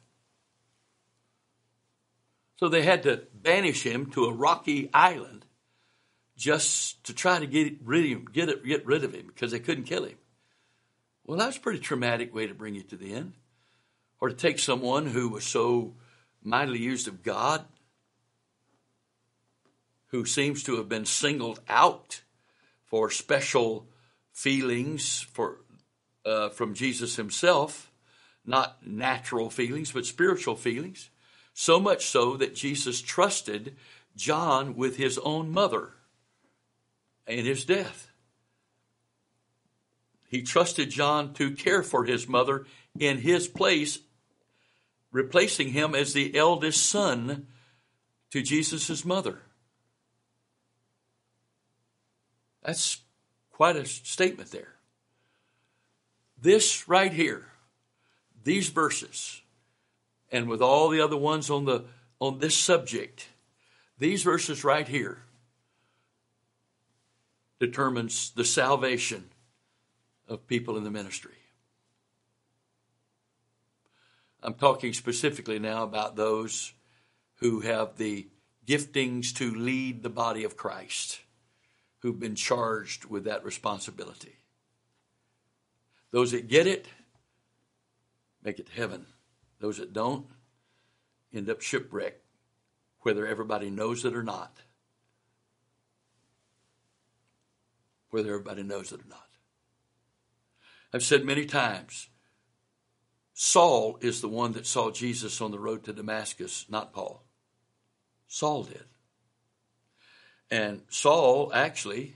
So 2.56 2.68
they 2.68 2.82
had 2.82 3.02
to 3.02 3.24
banish 3.34 3.82
him 3.82 4.10
to 4.12 4.26
a 4.26 4.32
rocky 4.32 4.88
island 4.94 5.44
just 6.36 7.04
to 7.04 7.12
try 7.12 7.38
to 7.38 7.46
get 7.46 7.74
rid 7.84 8.04
of 8.04 8.10
him, 8.10 8.24
get, 8.32 8.48
it, 8.48 8.64
get 8.64 8.86
rid 8.86 9.04
of 9.04 9.12
him 9.12 9.26
because 9.26 9.50
they 9.50 9.60
couldn't 9.60 9.84
kill 9.84 10.04
him. 10.04 10.16
Well, 11.24 11.38
that's 11.38 11.56
a 11.56 11.60
pretty 11.60 11.80
traumatic 11.80 12.34
way 12.34 12.46
to 12.46 12.54
bring 12.54 12.74
you 12.74 12.82
to 12.84 12.96
the 12.96 13.12
end. 13.12 13.34
Or 14.20 14.28
to 14.28 14.34
take 14.34 14.58
someone 14.58 15.06
who 15.06 15.28
was 15.28 15.44
so 15.44 15.94
mightily 16.42 16.78
used 16.78 17.08
of 17.08 17.22
God, 17.22 17.64
who 20.08 20.24
seems 20.24 20.62
to 20.64 20.76
have 20.76 20.88
been 20.88 21.04
singled 21.04 21.60
out 21.68 22.22
for 22.84 23.10
special 23.10 23.88
feelings 24.32 25.26
for, 25.32 25.60
uh, 26.24 26.50
from 26.50 26.74
Jesus 26.74 27.16
himself, 27.16 27.90
not 28.44 28.86
natural 28.86 29.50
feelings, 29.50 29.92
but 29.92 30.06
spiritual 30.06 30.56
feelings. 30.56 31.10
So 31.54 31.80
much 31.80 32.06
so 32.06 32.36
that 32.36 32.54
Jesus 32.54 33.00
trusted 33.00 33.76
John 34.16 34.76
with 34.76 34.96
his 34.96 35.18
own 35.18 35.50
mother 35.50 35.94
and 37.26 37.46
his 37.46 37.64
death. 37.64 38.10
He 40.34 40.42
trusted 40.42 40.90
John 40.90 41.32
to 41.34 41.52
care 41.52 41.84
for 41.84 42.04
his 42.04 42.26
mother 42.26 42.66
in 42.98 43.18
his 43.18 43.46
place, 43.46 44.00
replacing 45.12 45.68
him 45.68 45.94
as 45.94 46.12
the 46.12 46.36
eldest 46.36 46.84
son 46.84 47.46
to 48.32 48.42
Jesus' 48.42 49.04
mother. 49.04 49.42
That's 52.64 53.00
quite 53.52 53.76
a 53.76 53.84
statement 53.84 54.50
there. 54.50 54.74
This 56.36 56.88
right 56.88 57.12
here, 57.12 57.46
these 58.42 58.70
verses, 58.70 59.40
and 60.32 60.48
with 60.48 60.60
all 60.60 60.88
the 60.88 61.00
other 61.00 61.16
ones 61.16 61.48
on 61.48 61.64
the 61.64 61.84
on 62.18 62.40
this 62.40 62.56
subject, 62.56 63.28
these 64.00 64.24
verses 64.24 64.64
right 64.64 64.88
here 64.88 65.22
determines 67.60 68.32
the 68.32 68.44
salvation 68.44 69.30
of 70.28 70.46
people 70.46 70.76
in 70.76 70.84
the 70.84 70.90
ministry. 70.90 71.34
I'm 74.42 74.54
talking 74.54 74.92
specifically 74.92 75.58
now 75.58 75.84
about 75.84 76.16
those 76.16 76.72
who 77.36 77.60
have 77.60 77.96
the 77.96 78.28
giftings 78.66 79.34
to 79.36 79.54
lead 79.54 80.02
the 80.02 80.10
body 80.10 80.44
of 80.44 80.56
Christ, 80.56 81.20
who've 82.00 82.18
been 82.18 82.34
charged 82.34 83.06
with 83.06 83.24
that 83.24 83.44
responsibility. 83.44 84.36
Those 86.10 86.32
that 86.32 86.48
get 86.48 86.66
it, 86.66 86.86
make 88.42 88.58
it 88.58 88.66
to 88.66 88.72
heaven. 88.72 89.06
Those 89.60 89.78
that 89.78 89.92
don't, 89.92 90.26
end 91.32 91.48
up 91.48 91.62
shipwrecked, 91.62 92.22
whether 93.00 93.26
everybody 93.26 93.70
knows 93.70 94.04
it 94.04 94.14
or 94.14 94.22
not. 94.22 94.58
Whether 98.10 98.28
everybody 98.28 98.62
knows 98.62 98.92
it 98.92 99.00
or 99.00 99.08
not. 99.08 99.23
I've 100.94 101.02
said 101.02 101.24
many 101.24 101.44
times, 101.44 102.08
Saul 103.32 103.98
is 104.00 104.20
the 104.20 104.28
one 104.28 104.52
that 104.52 104.64
saw 104.64 104.92
Jesus 104.92 105.40
on 105.40 105.50
the 105.50 105.58
road 105.58 105.82
to 105.84 105.92
Damascus, 105.92 106.66
not 106.68 106.92
Paul. 106.92 107.24
Saul 108.28 108.62
did. 108.62 108.84
And 110.52 110.82
Saul 110.88 111.50
actually 111.52 112.14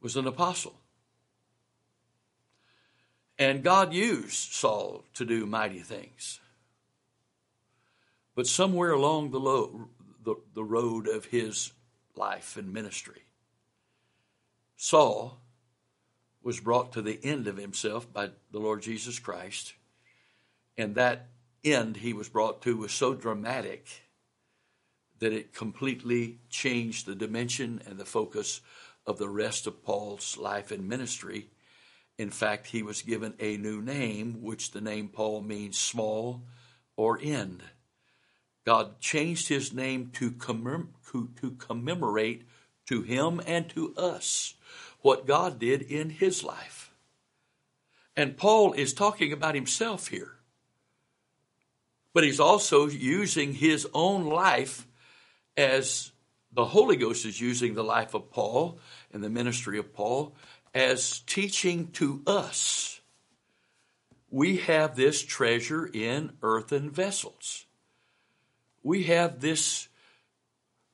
was 0.00 0.16
an 0.16 0.26
apostle. 0.26 0.74
And 3.38 3.62
God 3.62 3.92
used 3.92 4.54
Saul 4.54 5.04
to 5.14 5.24
do 5.24 5.46
mighty 5.46 5.78
things. 5.78 6.40
But 8.34 8.48
somewhere 8.48 8.90
along 8.90 9.30
the, 9.30 9.38
the, 10.24 10.34
the 10.52 10.64
road 10.64 11.06
of 11.06 11.26
his 11.26 11.72
life 12.16 12.56
and 12.56 12.72
ministry, 12.72 13.22
Saul 14.76 15.41
was 16.42 16.60
brought 16.60 16.92
to 16.92 17.02
the 17.02 17.18
end 17.22 17.46
of 17.46 17.56
himself 17.56 18.12
by 18.12 18.30
the 18.50 18.58
Lord 18.58 18.82
Jesus 18.82 19.18
Christ. 19.18 19.74
And 20.76 20.94
that 20.94 21.28
end 21.64 21.98
he 21.98 22.12
was 22.12 22.28
brought 22.28 22.62
to 22.62 22.76
was 22.76 22.92
so 22.92 23.14
dramatic 23.14 23.86
that 25.20 25.32
it 25.32 25.54
completely 25.54 26.40
changed 26.50 27.06
the 27.06 27.14
dimension 27.14 27.80
and 27.86 27.98
the 27.98 28.04
focus 28.04 28.60
of 29.06 29.18
the 29.18 29.28
rest 29.28 29.66
of 29.66 29.84
Paul's 29.84 30.36
life 30.36 30.70
and 30.70 30.88
ministry. 30.88 31.48
In 32.18 32.30
fact, 32.30 32.68
he 32.68 32.82
was 32.82 33.02
given 33.02 33.34
a 33.38 33.56
new 33.56 33.80
name, 33.80 34.42
which 34.42 34.72
the 34.72 34.80
name 34.80 35.08
Paul 35.08 35.42
means 35.42 35.78
small 35.78 36.42
or 36.96 37.18
end. 37.22 37.62
God 38.64 39.00
changed 39.00 39.48
his 39.48 39.72
name 39.72 40.10
to, 40.14 40.30
commem- 40.32 40.88
to 41.40 41.50
commemorate 41.52 42.42
to 42.86 43.02
him 43.02 43.40
and 43.46 43.68
to 43.70 43.94
us 43.96 44.54
what 45.02 45.26
God 45.26 45.58
did 45.58 45.82
in 45.82 46.10
his 46.10 46.42
life. 46.42 46.92
And 48.16 48.36
Paul 48.36 48.72
is 48.72 48.92
talking 48.92 49.32
about 49.32 49.54
himself 49.54 50.08
here. 50.08 50.32
But 52.12 52.24
he's 52.24 52.40
also 52.40 52.88
using 52.88 53.54
his 53.54 53.86
own 53.94 54.24
life 54.24 54.86
as 55.56 56.12
the 56.52 56.64
Holy 56.64 56.96
Ghost 56.96 57.24
is 57.24 57.40
using 57.40 57.74
the 57.74 57.84
life 57.84 58.14
of 58.14 58.30
Paul 58.30 58.78
and 59.12 59.24
the 59.24 59.30
ministry 59.30 59.78
of 59.78 59.94
Paul 59.94 60.34
as 60.74 61.20
teaching 61.20 61.90
to 61.92 62.22
us. 62.26 63.00
We 64.30 64.58
have 64.58 64.96
this 64.96 65.22
treasure 65.22 65.86
in 65.86 66.32
earthen 66.42 66.90
vessels. 66.90 67.66
We 68.82 69.04
have 69.04 69.40
this 69.40 69.88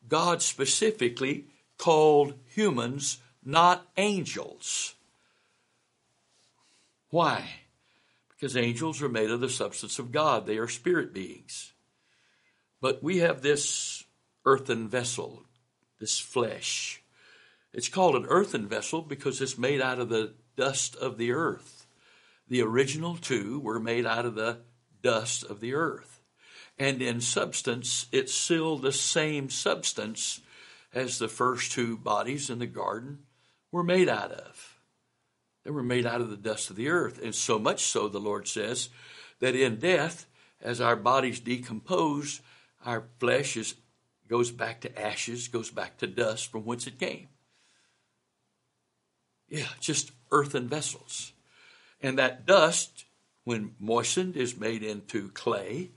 God 0.07 0.43
specifically 0.43 1.47
called 1.77 2.35
humans 2.47 3.19
not 3.49 3.89
angels. 3.97 4.95
Why? 7.09 7.49
Because 8.29 8.59
angels 8.59 9.01
are 9.01 9.09
made 9.09 9.31
of 9.31 9.41
the 9.41 9.49
substance 9.49 9.99
of 9.99 10.13
God, 10.13 10.45
they 10.45 10.59
are 10.59 10.69
spirit 10.69 11.15
beings. 11.15 11.73
But 12.83 13.03
we 13.03 13.19
have 13.19 13.41
this 13.41 14.05
earthen 14.45 14.87
vessel, 14.87 15.45
this 15.99 16.21
flesh. 16.21 17.03
It's 17.73 17.89
called 17.89 18.17
an 18.17 18.27
earthen 18.29 18.69
vessel 18.69 19.01
because 19.01 19.41
it's 19.41 19.57
made 19.57 19.81
out 19.81 19.99
of 19.99 20.11
the 20.11 20.35
dust 20.55 20.95
of 20.97 21.17
the 21.17 21.33
earth. 21.33 21.87
The 22.49 22.61
original 22.61 23.17
two 23.17 23.61
were 23.61 23.81
made 23.81 24.05
out 24.05 24.27
of 24.27 24.35
the 24.35 24.59
dust 25.03 25.43
of 25.45 25.61
the 25.61 25.73
earth. 25.73 26.21
And 26.79 27.01
in 27.01 27.23
substance, 27.23 28.09
it's 28.13 28.35
still 28.35 28.77
the 28.77 28.93
same 28.93 29.49
substance 29.49 30.43
as 30.93 31.19
the 31.19 31.29
first 31.29 31.73
two 31.73 31.97
bodies 31.97 32.51
in 32.51 32.59
the 32.59 32.67
garden 32.67 33.21
were 33.73 33.83
made 33.83 34.09
out 34.09 34.33
of. 34.33 34.79
They 35.65 35.71
were 35.71 35.83
made 35.83 36.07
out 36.07 36.21
of 36.21 36.31
the 36.31 36.37
dust 36.37 36.71
of 36.71 36.77
the 36.77 36.89
earth. 36.89 37.21
And 37.23 37.35
so 37.35 37.59
much 37.59 37.85
so, 37.85 38.09
the 38.09 38.21
Lord 38.21 38.49
says, 38.49 38.89
that 39.41 39.55
in 39.55 39.77
death, 39.77 40.27
as 40.61 40.81
our 40.81 40.97
bodies 40.97 41.41
decompose, 41.41 42.41
our 42.85 43.05
flesh 43.19 43.57
is, 43.57 43.75
goes 44.29 44.51
back 44.51 44.81
to 44.81 45.01
ashes, 45.01 45.49
goes 45.49 45.71
back 45.71 45.99
to 45.99 46.07
dust 46.07 46.51
from 46.51 46.65
whence 46.65 46.87
it 46.87 46.99
came. 46.99 47.29
Yeah, 49.49 49.69
just 49.81 50.13
earthen 50.31 50.69
vessels. 50.69 51.33
And 52.01 52.19
that 52.19 52.47
dust, 52.47 53.05
when 53.45 53.75
moistened, 53.79 54.37
is 54.37 54.59
made 54.59 54.83
into 54.83 55.31
clay, 55.31 55.91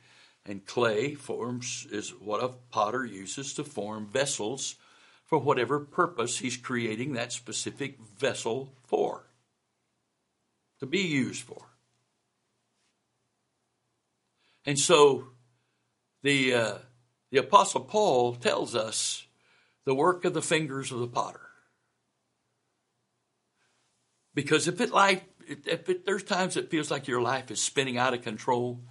and 0.45 0.65
clay 0.65 1.13
forms 1.13 1.85
is 1.91 2.09
what 2.09 2.43
a 2.43 2.49
potter 2.71 3.05
uses 3.05 3.53
to 3.53 3.63
form 3.63 4.07
vessels 4.07 4.75
for 5.31 5.39
whatever 5.39 5.79
purpose 5.79 6.39
he's 6.39 6.57
creating 6.57 7.13
that 7.13 7.31
specific 7.31 7.97
vessel 8.19 8.73
for, 8.83 9.23
to 10.77 10.85
be 10.85 11.00
used 11.00 11.41
for. 11.41 11.67
And 14.65 14.77
so 14.77 15.29
the, 16.21 16.53
uh, 16.53 16.73
the 17.31 17.38
Apostle 17.38 17.79
Paul 17.79 18.35
tells 18.35 18.75
us 18.75 19.25
the 19.85 19.95
work 19.95 20.25
of 20.25 20.33
the 20.33 20.41
fingers 20.41 20.91
of 20.91 21.00
the 21.00 21.07
potter. 21.07 21.39
Because 24.33 24.67
if 24.67 24.81
it 24.81 24.91
like 24.91 25.23
if 25.47 25.88
it, 25.88 26.05
there's 26.05 26.23
times 26.23 26.57
it 26.57 26.69
feels 26.69 26.91
like 26.91 27.07
your 27.07 27.21
life 27.21 27.51
is 27.51 27.61
spinning 27.61 27.97
out 27.97 28.13
of 28.13 28.21
control 28.21 28.81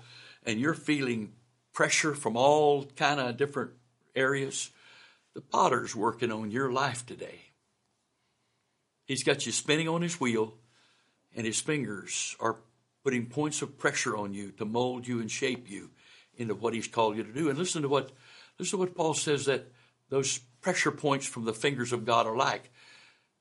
and 0.45 0.59
you're 0.59 0.73
feeling 0.73 1.33
pressure 1.75 2.15
from 2.15 2.39
all 2.39 2.87
kind 2.97 3.21
of 3.21 3.37
different 3.37 3.73
areas, 4.15 4.71
the 5.35 5.41
potter's 5.41 5.95
working 5.95 6.33
on 6.33 6.51
your 6.51 6.73
life 6.73 7.07
today. 7.07 7.41
He's 9.07 9.25
got 9.25 9.47
you 9.47 9.53
spinning 9.53 9.89
on 9.89 10.03
his 10.03 10.21
wheel 10.21 10.55
and 11.35 11.47
his 11.47 11.61
fingers 11.61 12.37
are 12.41 12.57
putting 13.05 13.27
points 13.27 13.63
of 13.63 13.79
pressure 13.79 14.17
on 14.17 14.35
you 14.35 14.51
to 14.53 14.65
mold 14.65 15.07
you 15.07 15.21
and 15.21 15.31
shape 15.31 15.71
you 15.71 15.91
into 16.37 16.55
what 16.55 16.75
he's 16.75 16.89
called 16.89 17.17
you 17.17 17.25
to 17.25 17.33
do. 17.33 17.49
And 17.49 17.59
listen 17.59 17.83
to 17.83 17.89
what 17.89 18.13
listen 18.59 18.79
to 18.79 18.85
what 18.85 18.95
Paul 18.95 19.15
says 19.15 19.47
that 19.47 19.67
those 20.09 20.39
pressure 20.61 20.91
points 20.91 21.27
from 21.27 21.45
the 21.45 21.53
fingers 21.53 21.93
of 21.93 22.05
God 22.05 22.27
are 22.27 22.37
like. 22.37 22.71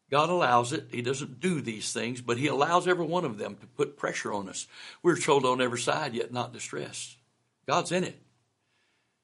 God 0.10 0.30
allows 0.30 0.74
it. 0.74 0.88
He 0.92 1.02
doesn't 1.02 1.40
do 1.40 1.62
these 1.62 1.94
things, 1.94 2.20
but 2.20 2.38
He 2.38 2.48
allows 2.48 2.88
every 2.88 3.06
one 3.06 3.26
of 3.26 3.38
them 3.38 3.56
to 3.58 3.68
put 3.68 3.98
pressure 3.98 4.34
on 4.34 4.50
us. 4.50 4.66
We're 5.04 5.16
troubled 5.16 5.46
on 5.46 5.62
every 5.62 5.80
side, 5.80 6.16
yet 6.16 6.34
not 6.34 6.54
distressed. 6.54 7.18
God's 7.68 7.92
in 7.92 8.04
it. 8.04 8.20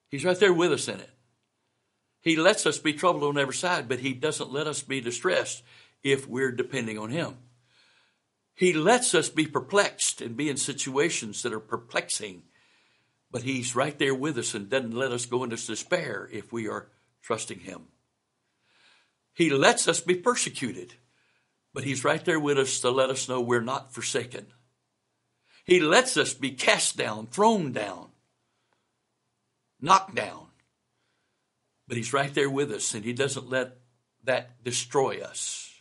He's 0.10 0.24
right 0.24 0.40
there 0.40 0.54
with 0.54 0.72
us 0.72 0.88
in 0.88 1.00
it. 1.00 1.10
He 2.26 2.36
lets 2.36 2.66
us 2.66 2.80
be 2.80 2.92
troubled 2.92 3.24
on 3.24 3.38
every 3.38 3.54
side, 3.54 3.88
but 3.88 4.00
He 4.00 4.14
doesn't 4.14 4.52
let 4.52 4.66
us 4.66 4.82
be 4.82 5.00
distressed 5.00 5.62
if 6.04 6.28
we're 6.28 6.52
depending 6.52 6.98
on 6.98 7.12
Him. 7.12 7.38
He 8.56 8.74
lets 8.74 9.14
us 9.14 9.30
be 9.30 9.46
perplexed 9.46 10.22
and 10.22 10.36
be 10.36 10.50
in 10.50 10.58
situations 10.58 11.44
that 11.44 11.54
are 11.54 11.60
perplexing, 11.60 12.42
but 13.30 13.44
He's 13.44 13.76
right 13.76 13.98
there 14.00 14.16
with 14.16 14.40
us 14.40 14.56
and 14.56 14.68
doesn't 14.68 14.96
let 14.98 15.12
us 15.12 15.28
go 15.28 15.44
into 15.44 15.56
despair 15.56 16.28
if 16.34 16.52
we 16.52 16.68
are 16.68 16.88
trusting 17.22 17.60
Him. 17.60 17.84
He 19.36 19.52
lets 19.52 19.88
us 19.88 20.00
be 20.00 20.16
persecuted, 20.16 20.96
but 21.76 21.84
He's 21.84 22.04
right 22.04 22.26
there 22.26 22.40
with 22.40 22.58
us 22.58 22.80
to 22.80 22.90
let 22.90 23.12
us 23.12 23.30
know 23.30 23.40
we're 23.40 23.62
not 23.62 23.94
forsaken. 23.94 24.48
He 25.64 25.80
lets 25.80 26.18
us 26.18 26.34
be 26.34 26.52
cast 26.52 26.98
down, 26.98 27.28
thrown 27.28 27.72
down, 27.72 28.08
knocked 29.80 30.16
down, 30.16 30.45
but 31.88 31.98
He's 31.98 32.14
right 32.14 32.34
there 32.34 32.50
with 32.50 32.72
us 32.72 32.94
and 32.94 33.04
He 33.04 33.14
doesn't 33.14 33.50
let 33.50 33.78
that 34.24 34.64
destroy 34.64 35.22
us. 35.22 35.72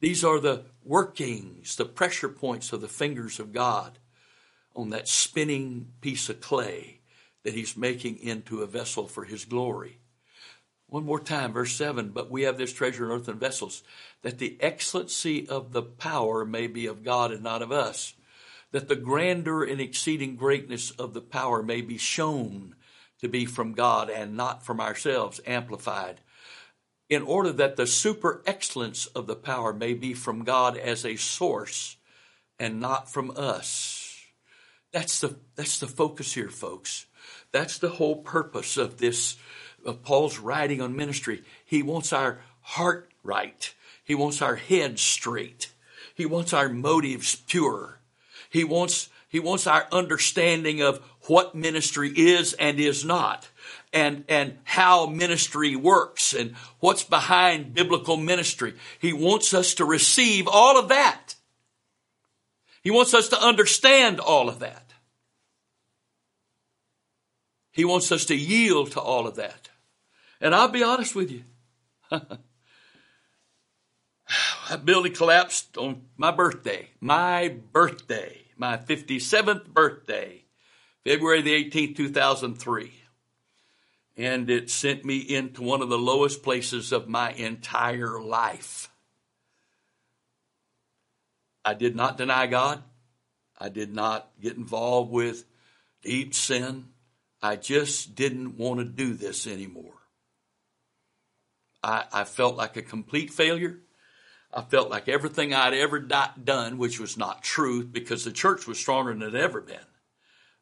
These 0.00 0.24
are 0.24 0.40
the 0.40 0.64
workings, 0.82 1.76
the 1.76 1.84
pressure 1.84 2.28
points 2.28 2.72
of 2.72 2.80
the 2.80 2.88
fingers 2.88 3.38
of 3.38 3.52
God 3.52 3.98
on 4.74 4.90
that 4.90 5.08
spinning 5.08 5.88
piece 6.00 6.28
of 6.28 6.40
clay 6.40 7.00
that 7.44 7.54
He's 7.54 7.76
making 7.76 8.18
into 8.18 8.62
a 8.62 8.66
vessel 8.66 9.06
for 9.06 9.24
His 9.24 9.44
glory. 9.44 9.98
One 10.86 11.04
more 11.04 11.20
time, 11.20 11.52
verse 11.52 11.72
7 11.74 12.10
But 12.10 12.30
we 12.30 12.42
have 12.42 12.58
this 12.58 12.72
treasure 12.72 13.06
in 13.06 13.12
earthen 13.12 13.38
vessels, 13.38 13.82
that 14.22 14.38
the 14.38 14.56
excellency 14.60 15.48
of 15.48 15.72
the 15.72 15.82
power 15.82 16.44
may 16.44 16.66
be 16.66 16.86
of 16.86 17.04
God 17.04 17.30
and 17.30 17.42
not 17.42 17.62
of 17.62 17.70
us, 17.70 18.14
that 18.72 18.88
the 18.88 18.96
grandeur 18.96 19.64
and 19.64 19.80
exceeding 19.80 20.34
greatness 20.34 20.90
of 20.92 21.14
the 21.14 21.20
power 21.20 21.62
may 21.62 21.80
be 21.80 21.98
shown 21.98 22.74
to 23.20 23.28
be 23.28 23.44
from 23.44 23.72
God 23.72 24.10
and 24.10 24.36
not 24.36 24.64
from 24.64 24.80
ourselves, 24.80 25.40
amplified, 25.46 26.20
in 27.08 27.22
order 27.22 27.52
that 27.52 27.76
the 27.76 27.86
super 27.86 28.42
excellence 28.46 29.06
of 29.06 29.26
the 29.26 29.36
power 29.36 29.72
may 29.72 29.94
be 29.94 30.14
from 30.14 30.44
God 30.44 30.76
as 30.76 31.04
a 31.04 31.16
source 31.16 31.96
and 32.58 32.80
not 32.80 33.10
from 33.10 33.32
us. 33.36 34.16
That's 34.92 35.20
the, 35.20 35.36
that's 35.56 35.78
the 35.78 35.86
focus 35.86 36.34
here, 36.34 36.50
folks. 36.50 37.06
That's 37.52 37.78
the 37.78 37.88
whole 37.88 38.16
purpose 38.16 38.76
of 38.76 38.98
this 38.98 39.36
of 39.84 40.02
Paul's 40.02 40.38
writing 40.38 40.80
on 40.80 40.96
ministry. 40.96 41.42
He 41.64 41.82
wants 41.82 42.12
our 42.12 42.40
heart 42.60 43.10
right. 43.22 43.72
He 44.04 44.14
wants 44.14 44.42
our 44.42 44.56
head 44.56 44.98
straight. 44.98 45.72
He 46.14 46.26
wants 46.26 46.52
our 46.52 46.68
motives 46.68 47.36
pure. 47.36 48.00
He 48.50 48.64
wants, 48.64 49.08
he 49.28 49.40
wants 49.40 49.66
our 49.66 49.86
understanding 49.90 50.82
of 50.82 51.00
what 51.26 51.54
ministry 51.54 52.12
is 52.14 52.54
and 52.54 52.80
is 52.80 53.04
not 53.04 53.48
and, 53.92 54.24
and 54.28 54.58
how 54.64 55.06
ministry 55.06 55.76
works 55.76 56.32
and 56.32 56.54
what's 56.78 57.04
behind 57.04 57.74
biblical 57.74 58.16
ministry. 58.16 58.74
He 58.98 59.12
wants 59.12 59.52
us 59.52 59.74
to 59.74 59.84
receive 59.84 60.48
all 60.48 60.78
of 60.78 60.88
that. 60.88 61.34
He 62.82 62.90
wants 62.90 63.14
us 63.14 63.28
to 63.28 63.40
understand 63.40 64.20
all 64.20 64.48
of 64.48 64.60
that. 64.60 64.92
He 67.72 67.84
wants 67.84 68.10
us 68.12 68.24
to 68.26 68.34
yield 68.34 68.92
to 68.92 69.00
all 69.00 69.26
of 69.26 69.36
that. 69.36 69.68
And 70.40 70.54
I'll 70.54 70.68
be 70.68 70.82
honest 70.82 71.14
with 71.14 71.30
you. 71.30 71.44
that 72.10 72.40
building 74.84 75.12
collapsed 75.12 75.76
on 75.76 76.02
my 76.16 76.30
birthday, 76.30 76.88
my 77.00 77.56
birthday, 77.72 78.38
my 78.56 78.76
57th 78.76 79.66
birthday, 79.66 80.44
February 81.04 81.42
the 81.42 81.70
18th, 81.70 81.96
2003. 81.96 82.92
And 84.16 84.50
it 84.50 84.70
sent 84.70 85.04
me 85.04 85.18
into 85.18 85.62
one 85.62 85.80
of 85.80 85.88
the 85.88 85.98
lowest 85.98 86.42
places 86.42 86.92
of 86.92 87.08
my 87.08 87.32
entire 87.32 88.20
life. 88.20 88.90
I 91.64 91.74
did 91.74 91.96
not 91.96 92.18
deny 92.18 92.46
God. 92.46 92.82
I 93.58 93.68
did 93.68 93.94
not 93.94 94.30
get 94.40 94.56
involved 94.56 95.10
with 95.10 95.44
deep 96.02 96.34
sin. 96.34 96.86
I 97.42 97.56
just 97.56 98.14
didn't 98.14 98.58
want 98.58 98.80
to 98.80 98.84
do 98.84 99.14
this 99.14 99.46
anymore. 99.46 99.94
I, 101.82 102.04
I 102.12 102.24
felt 102.24 102.56
like 102.56 102.76
a 102.76 102.82
complete 102.82 103.30
failure. 103.30 103.78
I 104.52 104.62
felt 104.62 104.90
like 104.90 105.08
everything 105.08 105.54
I'd 105.54 105.74
ever 105.74 106.00
done, 106.00 106.78
which 106.78 106.98
was 106.98 107.16
not 107.16 107.42
truth, 107.42 107.92
because 107.92 108.24
the 108.24 108.32
church 108.32 108.66
was 108.66 108.78
stronger 108.78 109.14
than 109.14 109.22
it 109.22 109.34
ever 109.34 109.60
been. 109.60 109.78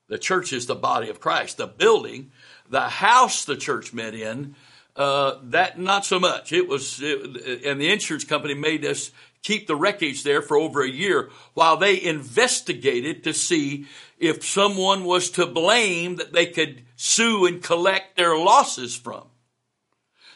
The 0.09 0.19
church 0.19 0.53
is 0.53 0.67
the 0.67 0.75
body 0.75 1.11
of 1.11 1.21
Christ. 1.21 1.59
The 1.59 1.67
building, 1.67 2.33
the 2.69 2.89
house 2.89 3.45
the 3.45 3.57
church 3.57 3.93
met 3.93 4.15
in, 4.15 4.55
uh, 4.97 5.37
that 5.45 5.79
not 5.79 6.05
so 6.05 6.19
much. 6.19 6.53
It 6.53 6.67
was, 6.67 7.01
it, 7.01 7.65
and 7.65 7.81
the 7.81 7.93
insurance 7.93 8.25
company 8.25 8.55
made 8.55 8.85
us 8.85 9.13
keep 9.43 9.67
the 9.67 9.77
wreckage 9.77 10.25
there 10.25 10.43
for 10.43 10.57
over 10.57 10.83
a 10.83 10.91
year 10.91 11.31
while 11.55 11.77
they 11.77 12.03
investigated 12.03 13.23
to 13.25 13.33
see 13.33 13.87
if 14.19 14.45
someone 14.45 15.05
was 15.05 15.31
to 15.31 15.47
blame 15.47 16.17
that 16.17 16.33
they 16.33 16.47
could 16.47 16.83
sue 16.97 17.47
and 17.47 17.63
collect 17.63 18.17
their 18.17 18.37
losses 18.37 18.97
from. 18.97 19.25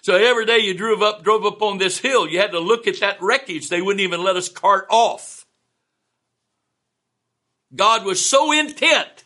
So 0.02 0.16
every 0.16 0.46
day 0.46 0.58
you 0.58 0.74
drove 0.74 1.02
up, 1.02 1.22
drove 1.22 1.44
up 1.44 1.62
on 1.62 1.78
this 1.78 1.98
hill, 1.98 2.28
you 2.28 2.38
had 2.38 2.52
to 2.52 2.60
look 2.60 2.86
at 2.86 3.00
that 3.00 3.20
wreckage. 3.20 3.68
They 3.68 3.82
wouldn't 3.82 4.00
even 4.00 4.22
let 4.22 4.36
us 4.36 4.48
cart 4.48 4.86
off. 4.90 5.46
God 7.74 8.04
was 8.04 8.24
so 8.24 8.52
intent 8.52 9.21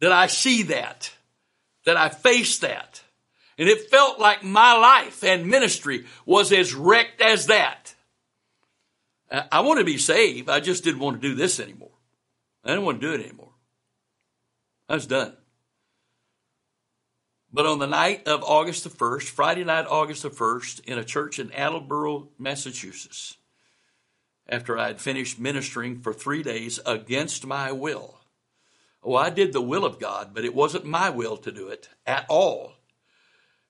that 0.00 0.12
I 0.12 0.26
see 0.26 0.64
that, 0.64 1.12
that 1.84 1.96
I 1.96 2.08
face 2.08 2.58
that. 2.60 3.02
And 3.56 3.68
it 3.68 3.90
felt 3.90 4.20
like 4.20 4.44
my 4.44 4.74
life 4.78 5.24
and 5.24 5.46
ministry 5.46 6.06
was 6.24 6.52
as 6.52 6.74
wrecked 6.74 7.20
as 7.20 7.46
that. 7.46 7.94
I 9.30 9.60
want 9.60 9.78
to 9.80 9.84
be 9.84 9.98
saved. 9.98 10.48
I 10.48 10.60
just 10.60 10.84
didn't 10.84 11.00
want 11.00 11.20
to 11.20 11.28
do 11.28 11.34
this 11.34 11.60
anymore. 11.60 11.90
I 12.64 12.68
didn't 12.68 12.84
want 12.84 13.00
to 13.00 13.06
do 13.06 13.14
it 13.14 13.24
anymore. 13.24 13.52
I 14.88 14.94
was 14.94 15.06
done. 15.06 15.34
But 17.52 17.66
on 17.66 17.78
the 17.78 17.86
night 17.86 18.28
of 18.28 18.42
August 18.42 18.84
the 18.84 18.90
1st, 18.90 19.24
Friday 19.24 19.64
night, 19.64 19.86
August 19.88 20.22
the 20.22 20.30
1st, 20.30 20.84
in 20.84 20.98
a 20.98 21.04
church 21.04 21.38
in 21.38 21.50
Attleboro, 21.52 22.28
Massachusetts, 22.38 23.36
after 24.48 24.78
I 24.78 24.88
had 24.88 25.00
finished 25.00 25.40
ministering 25.40 26.00
for 26.00 26.12
three 26.12 26.42
days 26.42 26.78
against 26.84 27.46
my 27.46 27.72
will. 27.72 28.17
Oh, 29.02 29.14
I 29.14 29.30
did 29.30 29.52
the 29.52 29.62
will 29.62 29.84
of 29.84 30.00
God, 30.00 30.30
but 30.34 30.44
it 30.44 30.54
wasn't 30.54 30.84
my 30.84 31.08
will 31.10 31.36
to 31.38 31.52
do 31.52 31.68
it 31.68 31.88
at 32.06 32.26
all. 32.28 32.74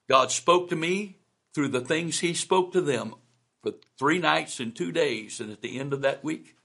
God 0.08 0.30
spoke 0.30 0.70
to 0.70 0.76
me 0.76 1.18
through 1.54 1.68
the 1.68 1.80
things 1.80 2.20
He 2.20 2.34
spoke 2.34 2.72
to 2.72 2.80
them 2.80 3.14
for 3.62 3.74
three 3.98 4.18
nights 4.18 4.58
and 4.58 4.74
two 4.74 4.90
days. 4.90 5.40
And 5.40 5.50
at 5.52 5.60
the 5.60 5.78
end 5.78 5.92
of 5.92 6.00
that 6.00 6.24
week, 6.24 6.56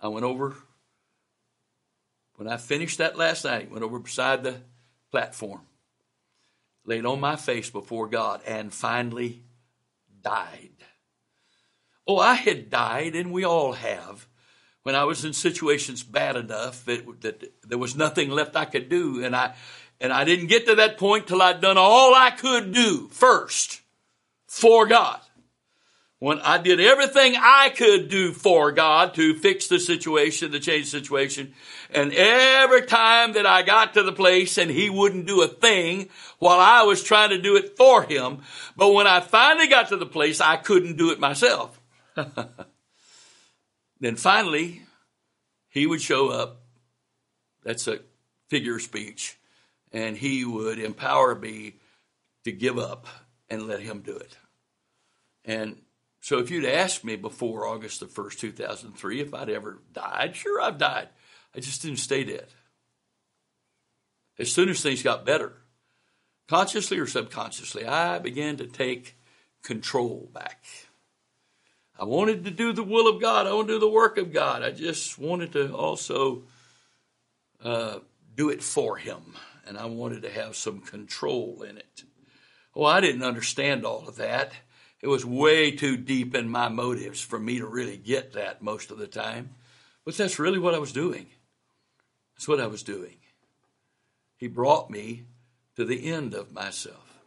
I 0.00 0.08
went 0.08 0.24
over, 0.24 0.56
when 2.36 2.48
I 2.48 2.56
finished 2.56 2.98
that 2.98 3.16
last 3.16 3.44
night, 3.44 3.70
went 3.70 3.84
over 3.84 3.98
beside 3.98 4.42
the 4.42 4.56
platform, 5.10 5.62
laid 6.84 7.06
on 7.06 7.20
my 7.20 7.36
face 7.36 7.70
before 7.70 8.08
God, 8.08 8.40
and 8.46 8.74
finally 8.74 9.44
died. 10.22 10.72
Oh, 12.06 12.18
I 12.18 12.34
had 12.34 12.68
died, 12.68 13.14
and 13.14 13.32
we 13.32 13.44
all 13.44 13.72
have, 13.72 14.26
when 14.84 14.94
I 14.94 15.04
was 15.04 15.24
in 15.24 15.32
situations 15.32 16.02
bad 16.02 16.36
enough 16.36 16.84
that, 16.84 17.22
that 17.22 17.52
there 17.66 17.78
was 17.78 17.96
nothing 17.96 18.30
left 18.30 18.54
I 18.54 18.66
could 18.66 18.88
do, 18.88 19.24
and 19.24 19.34
I 19.34 19.54
and 20.00 20.12
I 20.12 20.24
didn't 20.24 20.48
get 20.48 20.66
to 20.66 20.74
that 20.76 20.98
point 20.98 21.26
till 21.26 21.42
I'd 21.42 21.60
done 21.60 21.78
all 21.78 22.14
I 22.14 22.30
could 22.30 22.72
do 22.72 23.08
first 23.08 23.80
for 24.46 24.86
God. 24.86 25.20
When 26.18 26.38
I 26.40 26.58
did 26.58 26.80
everything 26.80 27.34
I 27.36 27.70
could 27.74 28.08
do 28.08 28.32
for 28.32 28.72
God 28.72 29.14
to 29.14 29.38
fix 29.38 29.68
the 29.68 29.78
situation, 29.78 30.52
to 30.52 30.60
change 30.60 30.90
the 30.90 30.98
situation, 30.98 31.54
and 31.90 32.12
every 32.12 32.82
time 32.82 33.32
that 33.34 33.46
I 33.46 33.62
got 33.62 33.94
to 33.94 34.02
the 34.02 34.12
place 34.12 34.58
and 34.58 34.70
He 34.70 34.90
wouldn't 34.90 35.26
do 35.26 35.42
a 35.42 35.48
thing 35.48 36.08
while 36.38 36.60
I 36.60 36.82
was 36.82 37.02
trying 37.02 37.30
to 37.30 37.40
do 37.40 37.56
it 37.56 37.76
for 37.76 38.02
Him, 38.02 38.42
but 38.76 38.92
when 38.92 39.06
I 39.06 39.20
finally 39.20 39.68
got 39.68 39.88
to 39.88 39.96
the 39.96 40.06
place, 40.06 40.40
I 40.40 40.56
couldn't 40.56 40.98
do 40.98 41.10
it 41.10 41.20
myself. 41.20 41.80
then 44.04 44.16
finally, 44.16 44.82
He 45.68 45.86
would 45.86 46.02
show 46.02 46.28
up. 46.28 46.62
That's 47.64 47.88
a 47.88 48.00
figure 48.48 48.78
speech 48.78 49.38
and 49.94 50.16
he 50.16 50.44
would 50.44 50.78
empower 50.78 51.34
me 51.34 51.76
to 52.42 52.52
give 52.52 52.78
up 52.78 53.06
and 53.48 53.68
let 53.68 53.80
him 53.80 54.00
do 54.00 54.16
it. 54.16 54.36
And 55.44 55.80
so 56.20 56.38
if 56.38 56.50
you'd 56.50 56.64
asked 56.64 57.04
me 57.04 57.16
before 57.16 57.66
August 57.66 58.00
the 58.00 58.06
1st, 58.06 58.38
2003, 58.38 59.20
if 59.20 59.32
I'd 59.32 59.48
ever 59.48 59.78
died, 59.92 60.34
sure, 60.34 60.60
I've 60.60 60.78
died. 60.78 61.08
I 61.54 61.60
just 61.60 61.80
didn't 61.80 61.98
stay 61.98 62.24
dead. 62.24 62.48
As 64.38 64.50
soon 64.50 64.68
as 64.68 64.82
things 64.82 65.02
got 65.02 65.24
better, 65.24 65.52
consciously 66.48 66.98
or 66.98 67.06
subconsciously, 67.06 67.86
I 67.86 68.18
began 68.18 68.56
to 68.56 68.66
take 68.66 69.16
control 69.62 70.28
back. 70.34 70.64
I 71.98 72.04
wanted 72.04 72.44
to 72.44 72.50
do 72.50 72.72
the 72.72 72.82
will 72.82 73.08
of 73.08 73.20
God. 73.20 73.46
I 73.46 73.52
wanted 73.52 73.68
to 73.68 73.72
do 73.74 73.80
the 73.80 73.88
work 73.88 74.18
of 74.18 74.32
God. 74.32 74.62
I 74.62 74.70
just 74.70 75.18
wanted 75.18 75.52
to 75.52 75.74
also 75.74 76.42
uh, 77.62 77.98
do 78.34 78.50
it 78.50 78.62
for 78.62 78.96
Him 78.96 79.34
and 79.66 79.78
I 79.78 79.86
wanted 79.86 80.22
to 80.22 80.30
have 80.30 80.56
some 80.56 80.80
control 80.80 81.62
in 81.62 81.78
it. 81.78 82.04
Well, 82.74 82.90
I 82.90 83.00
didn't 83.00 83.22
understand 83.22 83.84
all 83.84 84.08
of 84.08 84.16
that. 84.16 84.52
It 85.00 85.08
was 85.08 85.24
way 85.24 85.70
too 85.70 85.96
deep 85.96 86.34
in 86.34 86.48
my 86.48 86.68
motives 86.68 87.20
for 87.20 87.38
me 87.38 87.58
to 87.58 87.66
really 87.66 87.96
get 87.96 88.32
that 88.32 88.62
most 88.62 88.90
of 88.90 88.98
the 88.98 89.06
time. 89.06 89.50
But 90.04 90.16
that's 90.16 90.38
really 90.38 90.58
what 90.58 90.74
I 90.74 90.78
was 90.78 90.92
doing. 90.92 91.26
That's 92.34 92.48
what 92.48 92.60
I 92.60 92.66
was 92.66 92.82
doing. 92.82 93.16
He 94.36 94.48
brought 94.48 94.90
me 94.90 95.24
to 95.76 95.84
the 95.84 96.12
end 96.12 96.34
of 96.34 96.52
myself. 96.52 97.18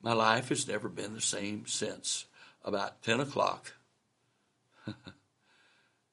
My 0.00 0.12
life 0.12 0.50
has 0.50 0.68
never 0.68 0.88
been 0.88 1.14
the 1.14 1.20
same 1.20 1.66
since 1.66 2.26
about 2.64 3.02
10 3.02 3.20
o'clock 3.20 3.72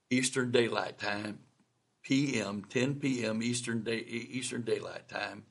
Eastern 0.10 0.52
Daylight 0.52 0.98
Time, 0.98 1.40
PM, 2.04 2.64
10 2.70 2.96
p.m. 2.96 3.42
Eastern 3.44 3.84
Day, 3.84 3.98
Eastern 3.98 4.62
Daylight 4.64 5.08
Time, 5.08 5.44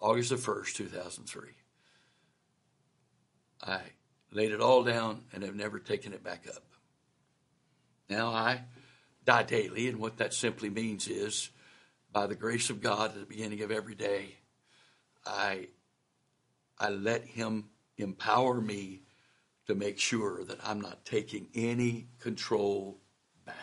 August 0.00 0.30
the 0.30 0.36
1st, 0.36 0.74
2003. 0.74 1.50
I 3.62 3.80
laid 4.32 4.52
it 4.52 4.60
all 4.60 4.84
down 4.84 5.22
and 5.32 5.42
have 5.42 5.54
never 5.54 5.78
taken 5.78 6.12
it 6.12 6.22
back 6.22 6.46
up. 6.48 6.62
Now 8.08 8.28
I 8.28 8.62
die 9.24 9.42
daily, 9.42 9.88
and 9.88 9.98
what 9.98 10.18
that 10.18 10.32
simply 10.32 10.70
means 10.70 11.08
is 11.08 11.50
by 12.12 12.26
the 12.26 12.34
grace 12.34 12.70
of 12.70 12.80
God 12.80 13.10
at 13.10 13.20
the 13.20 13.26
beginning 13.26 13.62
of 13.62 13.70
every 13.70 13.94
day, 13.94 14.36
I, 15.26 15.68
I 16.78 16.90
let 16.90 17.24
Him 17.24 17.64
empower 17.98 18.60
me 18.60 19.02
to 19.66 19.74
make 19.74 19.98
sure 19.98 20.44
that 20.44 20.58
I'm 20.64 20.80
not 20.80 21.04
taking 21.04 21.48
any 21.54 22.08
control 22.20 22.98
back. 23.44 23.56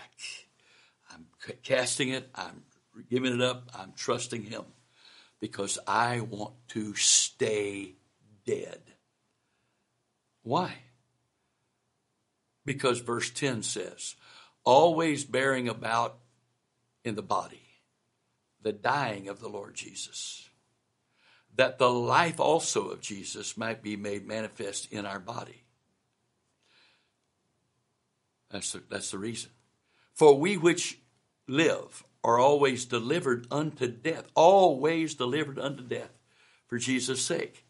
I'm 1.11 1.25
casting 1.63 2.09
it, 2.09 2.29
I'm 2.35 2.63
giving 3.09 3.33
it 3.33 3.41
up, 3.41 3.69
I'm 3.73 3.93
trusting 3.95 4.43
Him 4.43 4.63
because 5.39 5.79
I 5.87 6.21
want 6.21 6.53
to 6.69 6.93
stay 6.95 7.95
dead. 8.45 8.81
Why? 10.41 10.73
Because 12.65 12.99
verse 12.99 13.29
10 13.29 13.63
says, 13.63 14.15
always 14.63 15.23
bearing 15.25 15.67
about 15.67 16.19
in 17.03 17.15
the 17.15 17.21
body 17.21 17.59
the 18.61 18.71
dying 18.71 19.27
of 19.27 19.41
the 19.41 19.49
Lord 19.49 19.75
Jesus, 19.75 20.49
that 21.55 21.77
the 21.77 21.89
life 21.89 22.39
also 22.39 22.89
of 22.89 23.01
Jesus 23.01 23.57
might 23.57 23.83
be 23.83 23.97
made 23.97 24.25
manifest 24.25 24.91
in 24.91 25.05
our 25.05 25.19
body. 25.19 25.62
That's 28.53 28.71
the, 28.71 28.83
that's 28.87 29.09
the 29.11 29.17
reason. 29.17 29.49
For 30.13 30.37
we 30.37 30.57
which 30.57 30.99
live 31.47 32.03
are 32.23 32.37
always 32.37 32.85
delivered 32.85 33.47
unto 33.51 33.87
death, 33.87 34.27
always 34.35 35.15
delivered 35.15 35.57
unto 35.57 35.81
death 35.83 36.11
for 36.67 36.77
Jesus' 36.77 37.21
sake. 37.21 37.65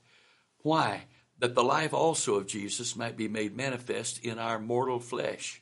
Why? 0.59 1.05
That 1.39 1.55
the 1.55 1.63
life 1.63 1.93
also 1.93 2.35
of 2.35 2.47
Jesus 2.47 2.97
might 2.97 3.15
be 3.15 3.29
made 3.29 3.55
manifest 3.55 4.23
in 4.23 4.37
our 4.37 4.59
mortal 4.59 4.99
flesh. 4.99 5.61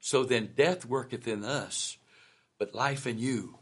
So 0.00 0.24
then 0.24 0.54
death 0.56 0.86
worketh 0.86 1.28
in 1.28 1.44
us, 1.44 1.98
but 2.58 2.74
life 2.74 3.06
in 3.06 3.18
you. 3.18 3.58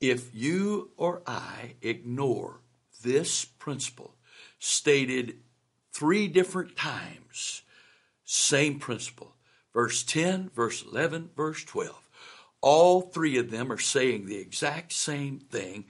If 0.00 0.34
you 0.34 0.90
or 0.98 1.22
I 1.26 1.76
ignore 1.80 2.60
this 3.02 3.46
principle, 3.46 4.16
stated 4.58 5.38
three 5.92 6.28
different 6.28 6.76
times, 6.76 7.62
same 8.24 8.78
principle, 8.78 9.31
verse 9.72 10.02
10, 10.02 10.50
verse 10.54 10.84
11, 10.84 11.30
verse 11.36 11.64
12 11.64 12.02
all 12.62 13.00
three 13.02 13.36
of 13.36 13.50
them 13.50 13.70
are 13.70 13.78
saying 13.78 14.24
the 14.24 14.38
exact 14.38 14.92
same 14.92 15.40
thing, 15.40 15.84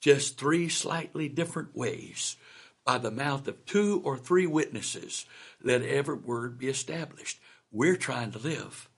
just 0.00 0.36
three 0.36 0.68
slightly 0.68 1.28
different 1.28 1.74
ways. 1.74 2.36
By 2.84 2.98
the 2.98 3.12
mouth 3.12 3.48
of 3.48 3.64
two 3.64 4.02
or 4.04 4.18
three 4.18 4.46
witnesses, 4.46 5.24
let 5.62 5.80
every 5.82 6.16
word 6.16 6.58
be 6.58 6.68
established. 6.68 7.40
We're 7.72 7.96
trying 7.96 8.32
to 8.32 8.38
live. 8.38 8.90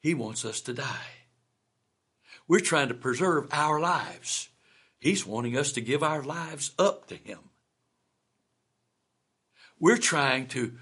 He 0.00 0.12
wants 0.12 0.44
us 0.44 0.60
to 0.62 0.74
die. 0.74 1.14
We're 2.46 2.60
trying 2.60 2.88
to 2.88 2.94
preserve 2.94 3.46
our 3.52 3.80
lives. 3.80 4.48
He's 4.98 5.24
wanting 5.24 5.56
us 5.56 5.72
to 5.72 5.80
give 5.80 6.02
our 6.02 6.22
lives 6.22 6.72
up 6.78 7.06
to 7.06 7.14
Him. 7.14 7.38
We're 9.78 9.96
trying 9.96 10.48
to, 10.48 10.74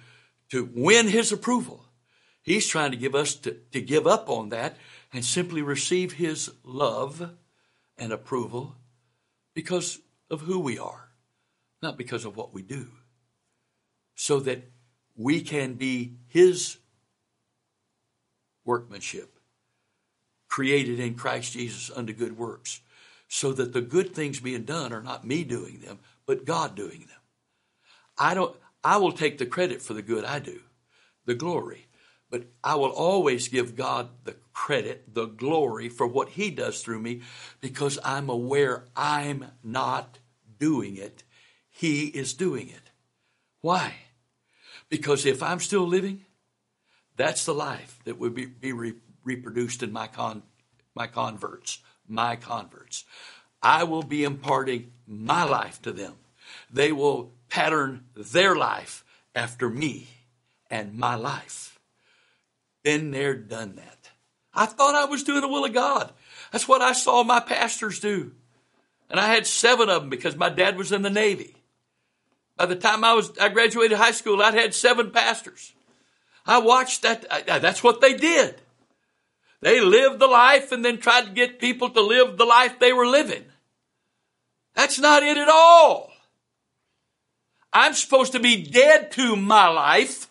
to 0.50 0.68
win 0.74 1.06
His 1.06 1.30
approval. 1.30 1.84
He's 2.48 2.66
trying 2.66 2.92
to 2.92 2.96
give 2.96 3.14
us 3.14 3.34
to, 3.36 3.56
to 3.72 3.80
give 3.80 4.06
up 4.06 4.30
on 4.30 4.48
that 4.48 4.78
and 5.12 5.22
simply 5.22 5.60
receive 5.60 6.14
His 6.14 6.50
love 6.64 7.32
and 7.98 8.10
approval 8.10 8.74
because 9.54 9.98
of 10.30 10.40
who 10.40 10.58
we 10.58 10.78
are, 10.78 11.10
not 11.82 11.98
because 11.98 12.24
of 12.24 12.36
what 12.38 12.54
we 12.54 12.62
do, 12.62 12.88
so 14.14 14.40
that 14.40 14.70
we 15.14 15.42
can 15.42 15.74
be 15.74 16.14
His 16.28 16.78
workmanship, 18.64 19.38
created 20.48 21.00
in 21.00 21.16
Christ 21.16 21.52
Jesus 21.52 21.90
unto 21.94 22.14
good 22.14 22.38
works, 22.38 22.80
so 23.28 23.52
that 23.52 23.74
the 23.74 23.82
good 23.82 24.14
things 24.14 24.40
being 24.40 24.62
done 24.62 24.94
are 24.94 25.02
not 25.02 25.26
me 25.26 25.44
doing 25.44 25.80
them, 25.80 25.98
but 26.24 26.46
God 26.46 26.74
doing 26.74 27.00
them. 27.00 27.20
I 28.16 28.32
don't, 28.32 28.56
I 28.82 28.96
will 28.96 29.12
take 29.12 29.36
the 29.36 29.44
credit 29.44 29.82
for 29.82 29.92
the 29.92 30.00
good 30.00 30.24
I 30.24 30.38
do, 30.38 30.60
the 31.26 31.34
glory, 31.34 31.87
but 32.30 32.44
I 32.62 32.74
will 32.74 32.90
always 32.90 33.48
give 33.48 33.76
God 33.76 34.10
the 34.24 34.36
credit, 34.52 35.14
the 35.14 35.26
glory 35.26 35.88
for 35.88 36.06
what 36.06 36.30
He 36.30 36.50
does 36.50 36.82
through 36.82 37.00
me 37.00 37.22
because 37.60 37.98
I'm 38.04 38.28
aware 38.28 38.84
I'm 38.96 39.46
not 39.62 40.18
doing 40.58 40.96
it. 40.96 41.22
He 41.70 42.06
is 42.06 42.34
doing 42.34 42.68
it. 42.68 42.90
Why? 43.60 43.94
Because 44.88 45.26
if 45.26 45.42
I'm 45.42 45.60
still 45.60 45.86
living, 45.86 46.24
that's 47.16 47.44
the 47.44 47.54
life 47.54 47.98
that 48.04 48.18
would 48.18 48.34
be, 48.34 48.46
be 48.46 48.72
re- 48.72 48.94
reproduced 49.24 49.82
in 49.82 49.92
my, 49.92 50.06
con- 50.06 50.42
my 50.94 51.06
converts, 51.06 51.80
my 52.06 52.36
converts. 52.36 53.04
I 53.62 53.84
will 53.84 54.02
be 54.02 54.24
imparting 54.24 54.92
my 55.06 55.44
life 55.44 55.82
to 55.82 55.92
them. 55.92 56.14
They 56.70 56.92
will 56.92 57.32
pattern 57.48 58.04
their 58.14 58.54
life 58.54 59.04
after 59.34 59.68
me 59.68 60.08
and 60.70 60.94
my 60.94 61.14
life. 61.14 61.77
Been 62.88 63.10
there, 63.10 63.34
done 63.34 63.74
that. 63.76 64.08
I 64.54 64.64
thought 64.64 64.94
I 64.94 65.04
was 65.04 65.22
doing 65.22 65.42
the 65.42 65.48
will 65.48 65.66
of 65.66 65.74
God. 65.74 66.10
That's 66.50 66.66
what 66.66 66.80
I 66.80 66.94
saw 66.94 67.22
my 67.22 67.38
pastors 67.38 68.00
do. 68.00 68.32
And 69.10 69.20
I 69.20 69.26
had 69.26 69.46
seven 69.46 69.90
of 69.90 70.00
them 70.00 70.08
because 70.08 70.36
my 70.36 70.48
dad 70.48 70.78
was 70.78 70.90
in 70.90 71.02
the 71.02 71.10
Navy. 71.10 71.54
By 72.56 72.64
the 72.64 72.76
time 72.76 73.04
I 73.04 73.12
was, 73.12 73.36
I 73.38 73.50
graduated 73.50 73.98
high 73.98 74.12
school, 74.12 74.40
I'd 74.40 74.54
had 74.54 74.72
seven 74.72 75.10
pastors. 75.10 75.74
I 76.46 76.60
watched 76.60 77.02
that. 77.02 77.26
That's 77.46 77.84
what 77.84 78.00
they 78.00 78.14
did. 78.14 78.58
They 79.60 79.82
lived 79.82 80.18
the 80.18 80.26
life 80.26 80.72
and 80.72 80.82
then 80.82 80.96
tried 80.96 81.26
to 81.26 81.32
get 81.32 81.60
people 81.60 81.90
to 81.90 82.00
live 82.00 82.38
the 82.38 82.46
life 82.46 82.78
they 82.78 82.94
were 82.94 83.06
living. 83.06 83.44
That's 84.74 84.98
not 84.98 85.22
it 85.22 85.36
at 85.36 85.50
all. 85.50 86.10
I'm 87.70 87.92
supposed 87.92 88.32
to 88.32 88.40
be 88.40 88.62
dead 88.62 89.12
to 89.12 89.36
my 89.36 89.68
life 89.68 90.27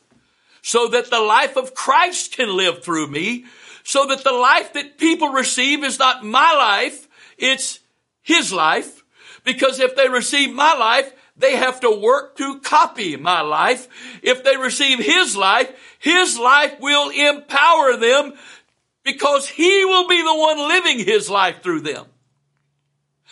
so 0.61 0.87
that 0.89 1.09
the 1.09 1.21
life 1.21 1.55
of 1.55 1.73
Christ 1.73 2.35
can 2.35 2.55
live 2.55 2.83
through 2.83 3.07
me, 3.07 3.45
so 3.83 4.05
that 4.07 4.23
the 4.23 4.31
life 4.33 4.73
that 4.73 4.97
people 4.97 5.29
receive 5.29 5.83
is 5.83 5.99
not 5.99 6.25
my 6.25 6.53
life, 6.53 7.07
it's 7.37 7.79
His 8.21 8.51
life. 8.51 9.03
Because 9.43 9.79
if 9.79 9.95
they 9.95 10.09
receive 10.09 10.53
my 10.53 10.73
life, 10.73 11.11
they 11.37 11.55
have 11.55 11.79
to 11.81 11.91
work 11.91 12.35
to 12.37 12.59
copy 12.59 13.15
my 13.15 13.41
life. 13.41 13.87
If 14.21 14.43
they 14.43 14.57
receive 14.57 14.99
His 14.99 15.37
life, 15.37 15.71
His 15.99 16.37
life 16.37 16.79
will 16.79 17.09
empower 17.09 17.95
them 17.95 18.33
because 19.03 19.47
He 19.47 19.85
will 19.85 20.07
be 20.07 20.21
the 20.21 20.35
one 20.35 20.57
living 20.57 20.99
His 20.99 21.29
life 21.29 21.63
through 21.63 21.81
them. 21.81 22.05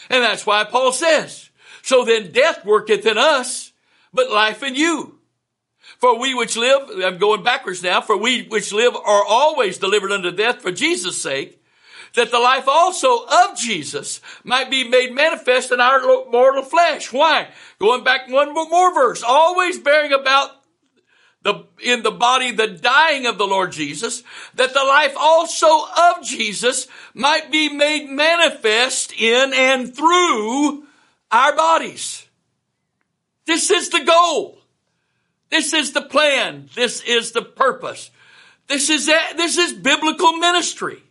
And 0.09 0.23
that's 0.23 0.45
why 0.45 0.63
Paul 0.63 0.93
says, 0.93 1.49
so 1.81 2.05
then 2.05 2.31
death 2.31 2.63
worketh 2.63 3.05
in 3.05 3.17
us, 3.17 3.73
but 4.13 4.31
life 4.31 4.63
in 4.63 4.75
you. 4.75 5.19
For 6.05 6.19
we 6.19 6.35
which 6.35 6.55
live, 6.55 6.87
I'm 7.03 7.17
going 7.17 7.41
backwards 7.41 7.81
now, 7.81 7.99
for 7.99 8.15
we 8.15 8.43
which 8.43 8.71
live 8.71 8.95
are 8.95 9.25
always 9.25 9.79
delivered 9.79 10.11
unto 10.11 10.29
death 10.29 10.61
for 10.61 10.71
Jesus' 10.71 11.19
sake, 11.19 11.59
that 12.13 12.29
the 12.29 12.37
life 12.37 12.67
also 12.67 13.25
of 13.25 13.57
Jesus 13.57 14.21
might 14.43 14.69
be 14.69 14.87
made 14.87 15.15
manifest 15.15 15.71
in 15.71 15.79
our 15.79 16.01
mortal 16.29 16.61
flesh. 16.61 17.11
Why? 17.11 17.47
Going 17.79 18.03
back 18.03 18.29
one 18.29 18.53
more 18.53 18.93
verse, 18.93 19.23
always 19.23 19.79
bearing 19.79 20.13
about 20.13 20.51
the, 21.41 21.65
in 21.83 22.03
the 22.03 22.11
body 22.11 22.51
the 22.51 22.67
dying 22.67 23.25
of 23.25 23.39
the 23.39 23.47
Lord 23.47 23.71
Jesus, 23.71 24.21
that 24.53 24.75
the 24.75 24.83
life 24.83 25.15
also 25.17 25.65
of 25.65 26.23
Jesus 26.23 26.87
might 27.15 27.51
be 27.51 27.67
made 27.67 28.11
manifest 28.11 29.11
in 29.11 29.53
and 29.55 29.95
through 29.95 30.83
our 31.31 31.55
bodies. 31.55 32.27
This 33.47 33.71
is 33.71 33.89
the 33.89 34.05
goal. 34.05 34.59
This 35.55 35.73
is 35.73 35.93
the 35.93 36.01
plan. 36.01 36.69
This 36.75 37.01
is 37.03 37.31
the 37.31 37.41
purpose. 37.41 38.11
This 38.67 38.89
is, 38.89 39.05
this 39.05 39.57
is 39.57 39.71
biblical 39.71 40.33
ministry. 40.33 41.01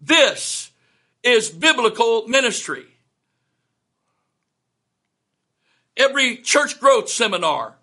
This 0.00 0.70
is 1.22 1.50
biblical 1.50 2.26
ministry. 2.28 2.86
Every 5.98 6.38
church 6.38 6.80
growth 6.80 7.10
seminar, 7.10 7.74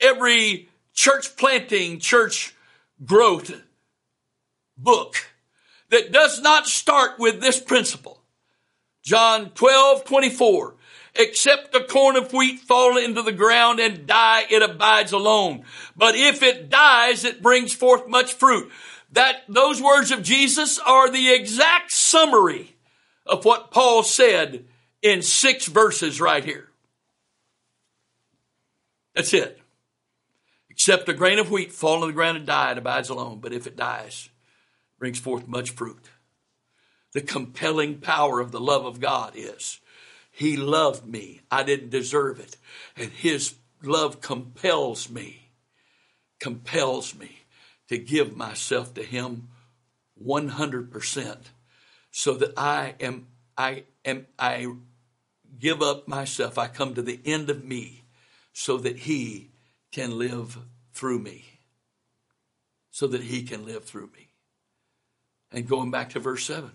every 0.00 0.70
church 0.94 1.36
planting, 1.36 1.98
church 1.98 2.54
growth 3.04 3.52
book 4.78 5.14
that 5.90 6.10
does 6.10 6.40
not 6.40 6.66
start 6.66 7.18
with 7.18 7.42
this 7.42 7.60
principle. 7.60 8.22
John 9.02 9.50
12, 9.50 10.06
24. 10.06 10.74
Except 11.14 11.72
the 11.72 11.80
corn 11.80 12.16
of 12.16 12.32
wheat 12.32 12.60
fall 12.60 12.96
into 12.96 13.22
the 13.22 13.32
ground 13.32 13.80
and 13.80 14.06
die, 14.06 14.44
it 14.48 14.62
abides 14.62 15.12
alone. 15.12 15.64
But 15.96 16.14
if 16.14 16.42
it 16.42 16.70
dies, 16.70 17.24
it 17.24 17.42
brings 17.42 17.72
forth 17.72 18.08
much 18.08 18.34
fruit. 18.34 18.70
That, 19.12 19.42
those 19.48 19.82
words 19.82 20.12
of 20.12 20.22
Jesus 20.22 20.78
are 20.78 21.10
the 21.10 21.32
exact 21.32 21.90
summary 21.90 22.76
of 23.26 23.44
what 23.44 23.72
Paul 23.72 24.04
said 24.04 24.66
in 25.02 25.22
six 25.22 25.66
verses 25.66 26.20
right 26.20 26.44
here. 26.44 26.68
That's 29.14 29.34
it. 29.34 29.60
Except 30.68 31.08
a 31.08 31.12
grain 31.12 31.38
of 31.38 31.50
wheat 31.50 31.72
fall 31.72 32.02
on 32.02 32.08
the 32.08 32.14
ground 32.14 32.38
and 32.38 32.46
die, 32.46 32.72
it 32.72 32.78
abides 32.78 33.08
alone. 33.08 33.40
But 33.40 33.52
if 33.52 33.66
it 33.66 33.76
dies, 33.76 34.30
it 34.94 34.98
brings 34.98 35.18
forth 35.18 35.48
much 35.48 35.70
fruit. 35.70 36.08
The 37.12 37.20
compelling 37.20 37.98
power 37.98 38.38
of 38.38 38.52
the 38.52 38.60
love 38.60 38.86
of 38.86 39.00
God 39.00 39.32
is 39.34 39.80
He 40.40 40.56
loved 40.56 41.06
me. 41.06 41.42
I 41.50 41.64
didn't 41.64 41.90
deserve 41.90 42.40
it. 42.40 42.56
And 42.96 43.10
His 43.10 43.56
love 43.82 44.22
compels 44.22 45.10
me, 45.10 45.50
compels 46.38 47.14
me 47.14 47.40
to 47.90 47.98
give 47.98 48.34
myself 48.34 48.94
to 48.94 49.02
him 49.02 49.48
100% 50.24 51.36
so 52.10 52.34
that 52.34 52.52
I 52.56 52.94
am 53.00 53.26
I 53.58 53.82
am 54.04 54.28
I 54.38 54.68
give 55.58 55.82
up 55.82 56.06
myself 56.06 56.56
I 56.56 56.68
come 56.68 56.94
to 56.94 57.02
the 57.02 57.20
end 57.24 57.50
of 57.50 57.64
me 57.64 58.04
so 58.52 58.76
that 58.78 58.96
he 58.96 59.50
can 59.90 60.16
live 60.16 60.56
through 60.94 61.18
me 61.18 61.44
so 62.90 63.08
that 63.08 63.24
he 63.24 63.42
can 63.42 63.66
live 63.66 63.84
through 63.84 64.10
me 64.14 64.28
and 65.50 65.68
going 65.68 65.90
back 65.90 66.10
to 66.10 66.20
verse 66.20 66.44
7 66.44 66.70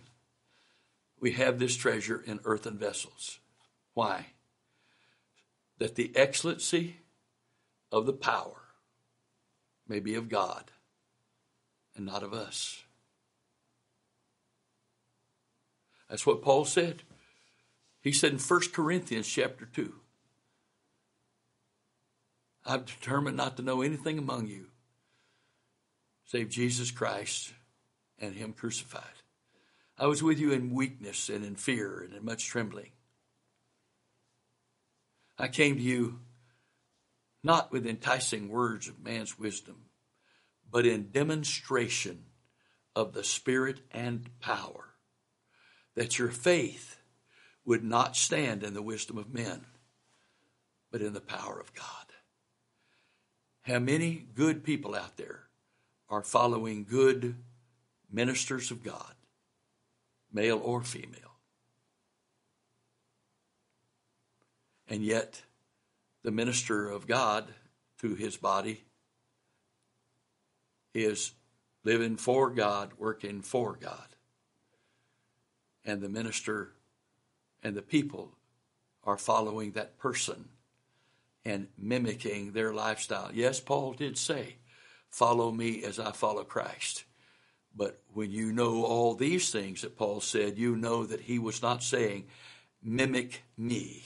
we 1.21 1.32
have 1.32 1.60
this 1.60 1.78
treasure 1.78 2.21
in 2.25 2.41
earthen 2.43 2.78
vessels 2.78 3.39
why 3.95 4.27
that 5.79 5.95
the 5.95 6.15
excellency 6.15 6.97
of 7.91 8.05
the 8.05 8.13
power 8.13 8.62
may 9.88 9.99
be 9.99 10.13
of 10.15 10.29
God 10.29 10.71
and 11.95 12.05
not 12.05 12.23
of 12.23 12.34
us. 12.34 12.84
That's 16.10 16.25
what 16.25 16.41
Paul 16.41 16.65
said. 16.65 17.01
He 18.01 18.12
said 18.12 18.31
in 18.31 18.39
1 18.39 18.62
Corinthians 18.71 19.27
chapter 19.27 19.65
2, 19.65 19.93
I've 22.65 22.86
determined 22.86 23.38
not 23.38 23.58
to 23.58 23.63
know 23.63 23.81
anything 23.81 24.17
among 24.17 24.47
you 24.47 24.67
save 26.25 26.49
Jesus 26.49 26.89
Christ 26.91 27.53
and 28.19 28.34
Him 28.34 28.53
crucified. 28.53 29.03
I 29.97 30.08
was 30.08 30.23
with 30.23 30.39
you 30.39 30.51
in 30.51 30.73
weakness 30.73 31.29
and 31.29 31.45
in 31.45 31.55
fear 31.55 31.99
and 31.99 32.13
in 32.13 32.25
much 32.25 32.47
trembling. 32.47 32.89
I 35.38 35.48
came 35.48 35.76
to 35.76 35.82
you 35.82 36.19
not 37.43 37.71
with 37.71 37.86
enticing 37.86 38.50
words 38.50 38.88
of 38.88 39.04
man's 39.04 39.38
wisdom 39.38 39.86
but 40.76 40.86
in 40.86 41.10
demonstration 41.10 42.26
of 42.95 43.13
the 43.13 43.24
Spirit 43.24 43.80
and 43.91 44.30
power, 44.41 44.89
that 45.95 46.19
your 46.19 46.30
faith 46.30 46.98
would 47.63 47.82
not 47.82 48.17
stand 48.17 48.62
in 48.62 48.74
the 48.74 48.82
wisdom 48.82 49.17
of 49.17 49.34
men, 49.34 49.65
but 50.91 51.02
in 51.02 51.13
the 51.13 51.21
power 51.21 51.60
of 51.60 51.74
God. 51.74 51.86
How 53.62 53.80
many 53.80 54.28
good 54.36 54.65
people 54.65 54.95
out 54.95 55.17
there 55.17 55.43
are 56.10 56.24
following 56.24 56.84
good 56.84 57.36
ministers 58.12 58.69
of 58.69 58.84
God, 58.84 59.15
male 60.32 60.60
or 60.62 60.82
female? 60.84 61.35
And 64.89 65.04
yet, 65.04 65.41
the 66.24 66.32
minister 66.32 66.89
of 66.89 67.08
God 67.08 67.45
through 67.98 68.15
his 68.15 68.38
body 68.38 68.84
is 70.93 71.34
living 71.84 72.17
for 72.17 72.50
God, 72.50 72.91
working 72.98 73.41
for 73.41 73.78
God. 73.80 74.08
And 75.84 76.02
the 76.02 76.10
minister 76.10 76.71
and 77.63 77.76
the 77.76 77.82
people 77.82 78.32
are 79.04 79.17
following 79.17 79.71
that 79.71 79.98
person 79.98 80.50
and 81.43 81.67
mimicking 81.78 82.52
their 82.52 82.74
lifestyle. 82.74 83.30
Yes, 83.34 83.60
Paul 83.60 83.93
did 83.93 84.17
say, 84.17 84.56
Follow 85.10 85.52
me 85.52 85.84
as 85.84 85.98
I 85.98 86.12
follow 86.12 86.43
Christ. 86.43 87.06
But 87.74 88.02
when 88.13 88.32
you 88.32 88.52
know 88.52 88.84
all 88.84 89.15
these 89.15 89.50
things 89.50 89.82
that 89.82 89.98
Paul 89.98 90.21
said, 90.21 90.58
you 90.58 90.76
know 90.76 91.06
that 91.06 91.21
he 91.21 91.39
was 91.39 91.62
not 91.62 91.84
saying, 91.84 92.26
Mimic 92.84 93.43
me, 93.58 94.04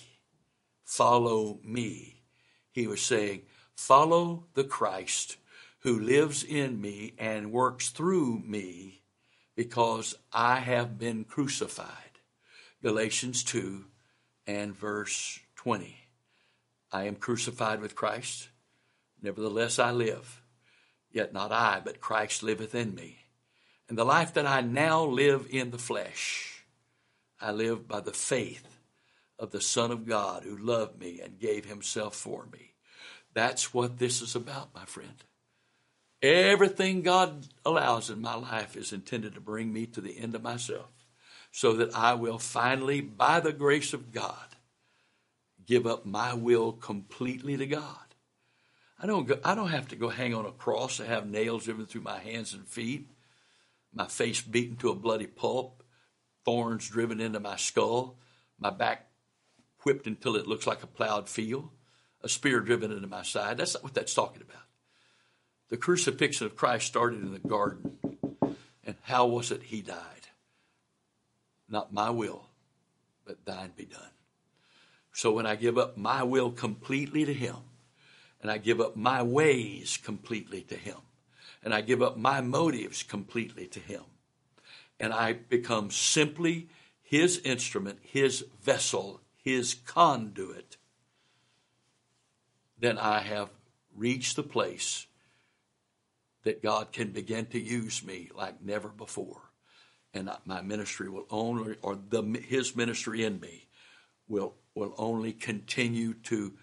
follow 0.90 1.60
me. 1.64 2.24
He 2.72 2.88
was 2.88 3.00
saying, 3.00 3.44
Follow 3.76 4.46
the 4.56 4.64
Christ 4.64 5.38
who 5.82 6.00
lives 6.00 6.44
in 6.44 6.82
me 6.82 7.14
and 7.18 7.52
works 7.52 7.90
through 7.90 8.40
me 8.40 9.04
because 9.56 10.16
I 10.34 10.60
have 10.60 10.98
been 10.98 11.26
crucified. 11.26 11.88
Galatians 12.82 13.44
2 13.44 13.86
and 14.48 14.76
verse 14.76 15.40
20. 15.58 15.96
I 16.92 17.04
am 17.04 17.16
crucified 17.16 17.82
with 17.82 17.96
Christ. 17.96 18.50
Nevertheless, 19.22 19.78
I 19.78 19.92
live. 19.92 20.42
Yet 21.12 21.34
not 21.34 21.52
I, 21.52 21.82
but 21.86 22.02
Christ 22.02 22.42
liveth 22.42 22.74
in 22.74 22.96
me. 22.96 23.20
And 23.88 23.98
the 23.98 24.06
life 24.06 24.34
that 24.34 24.48
I 24.48 24.62
now 24.62 25.04
live 25.04 25.48
in 25.52 25.70
the 25.70 25.78
flesh, 25.78 26.64
I 27.40 27.52
live 27.52 27.88
by 27.88 28.00
the 28.00 28.12
faith 28.12 28.79
of 29.40 29.52
the 29.52 29.62
Son 29.62 29.90
of 29.90 30.06
God 30.06 30.44
who 30.44 30.58
loved 30.58 31.00
me 31.00 31.22
and 31.24 31.40
gave 31.40 31.66
himself 31.66 32.16
for 32.16 32.46
me. 32.52 32.74
That's 33.34 33.74
what 33.74 33.98
this 33.98 34.22
is 34.22 34.36
about, 34.36 34.76
my 34.76 34.86
friend. 34.86 35.24
Everything 36.22 37.02
God 37.02 37.48
allows 37.66 38.10
in 38.10 38.22
my 38.22 38.36
life 38.36 38.76
is 38.76 38.92
intended 38.92 39.36
to 39.36 39.42
bring 39.42 39.72
me 39.72 39.86
to 39.88 40.02
the 40.02 40.20
end 40.20 40.36
of 40.36 40.44
myself 40.44 40.90
so 41.52 41.74
that 41.74 41.96
I 41.96 42.14
will 42.14 42.38
finally, 42.38 43.00
by 43.00 43.40
the 43.40 43.54
grace 43.54 43.94
of 43.94 44.12
God, 44.12 44.56
give 45.66 45.88
up 45.88 46.06
my 46.06 46.34
will 46.34 46.74
completely 46.74 47.56
to 47.56 47.66
God. 47.66 47.96
I 49.02 49.08
don't 49.08 49.28
go, 49.28 49.40
I 49.46 49.56
don't 49.56 49.70
have 49.70 49.88
to 49.90 49.96
go 49.96 50.10
hang 50.10 50.34
on 50.34 50.46
a 50.46 50.52
cross 50.52 50.98
to 50.98 51.06
have 51.06 51.30
nails 51.30 51.66
driven 51.66 51.86
through 51.86 52.02
my 52.02 52.20
hands 52.20 52.54
and 52.54 52.68
feet, 52.68 53.08
my 53.94 54.08
face 54.08 54.42
beaten 54.42 54.76
to 54.78 54.90
a 54.90 54.96
bloody 54.96 55.28
pulp, 55.28 55.84
thorns 56.44 56.90
driven 56.90 57.22
into 57.22 57.40
my 57.40 57.56
skull, 57.56 58.18
my 58.60 58.70
back 58.70 59.09
whipped 59.84 60.08
until 60.08 60.36
it 60.36 60.48
looks 60.48 60.68
like 60.68 60.84
a 60.84 60.88
plowed 60.88 61.30
field, 61.30 61.70
a 62.22 62.30
spear 62.30 62.60
driven 62.60 62.92
into 62.92 63.08
my 63.08 63.24
side. 63.24 63.58
That's 63.58 63.74
not 63.74 63.84
what 63.84 63.94
that's 63.94 64.14
talking 64.14 64.42
about. 64.42 64.64
The 65.70 65.78
crucifixion 65.78 66.46
of 66.46 66.56
Christ 66.56 66.88
started 66.88 67.22
in 67.22 67.32
the 67.32 67.40
garden. 67.40 67.98
And 68.84 68.96
how 69.04 69.28
was 69.28 69.52
it 69.52 69.64
he 69.64 69.82
died? 69.82 70.28
Not 71.70 71.94
my 71.94 72.10
will, 72.10 72.48
but 73.26 73.46
thine 73.46 73.72
be 73.76 73.86
done. 73.86 74.02
So 75.14 75.32
when 75.32 75.46
I 75.46 75.56
give 75.56 75.78
up 75.78 75.98
my 75.98 76.24
will 76.24 76.52
completely 76.52 77.26
to 77.26 77.34
him, 77.34 77.58
and 78.42 78.50
I 78.50 78.58
give 78.58 78.82
up 78.82 78.96
my 78.96 79.22
ways 79.22 79.98
completely 79.98 80.62
to 80.64 80.76
him, 80.76 80.98
and 81.64 81.74
I 81.74 81.82
give 81.82 82.02
up 82.02 82.18
my 82.18 82.42
motives 82.42 83.04
completely 83.04 83.68
to 83.68 83.80
him, 83.80 84.02
and 85.00 85.14
I 85.14 85.34
become 85.34 85.92
simply 85.92 86.70
his 87.04 87.40
instrument, 87.40 88.00
his 88.02 88.46
vessel, 88.64 89.22
his 89.52 89.74
conduit, 89.74 90.78
then 92.80 92.98
I 92.98 93.20
have 93.20 93.50
reached 93.96 94.36
the 94.36 94.44
place 94.44 95.06
that 96.44 96.64
God 96.64 96.92
can 96.92 97.12
begin 97.12 97.46
to 97.48 97.60
use 97.60 98.04
me 98.04 98.30
like 98.36 98.62
never 98.64 98.88
before. 98.88 99.42
And 100.14 100.30
my 100.46 100.62
ministry 100.62 101.10
will 101.10 101.28
only, 101.30 101.76
or 101.82 101.96
the, 102.10 102.24
his 102.48 102.76
ministry 102.76 103.24
in 103.24 103.40
me 103.40 103.68
will, 104.28 104.56
will 104.74 104.96
only 104.98 105.34
continue 105.34 106.14
to 106.24 106.54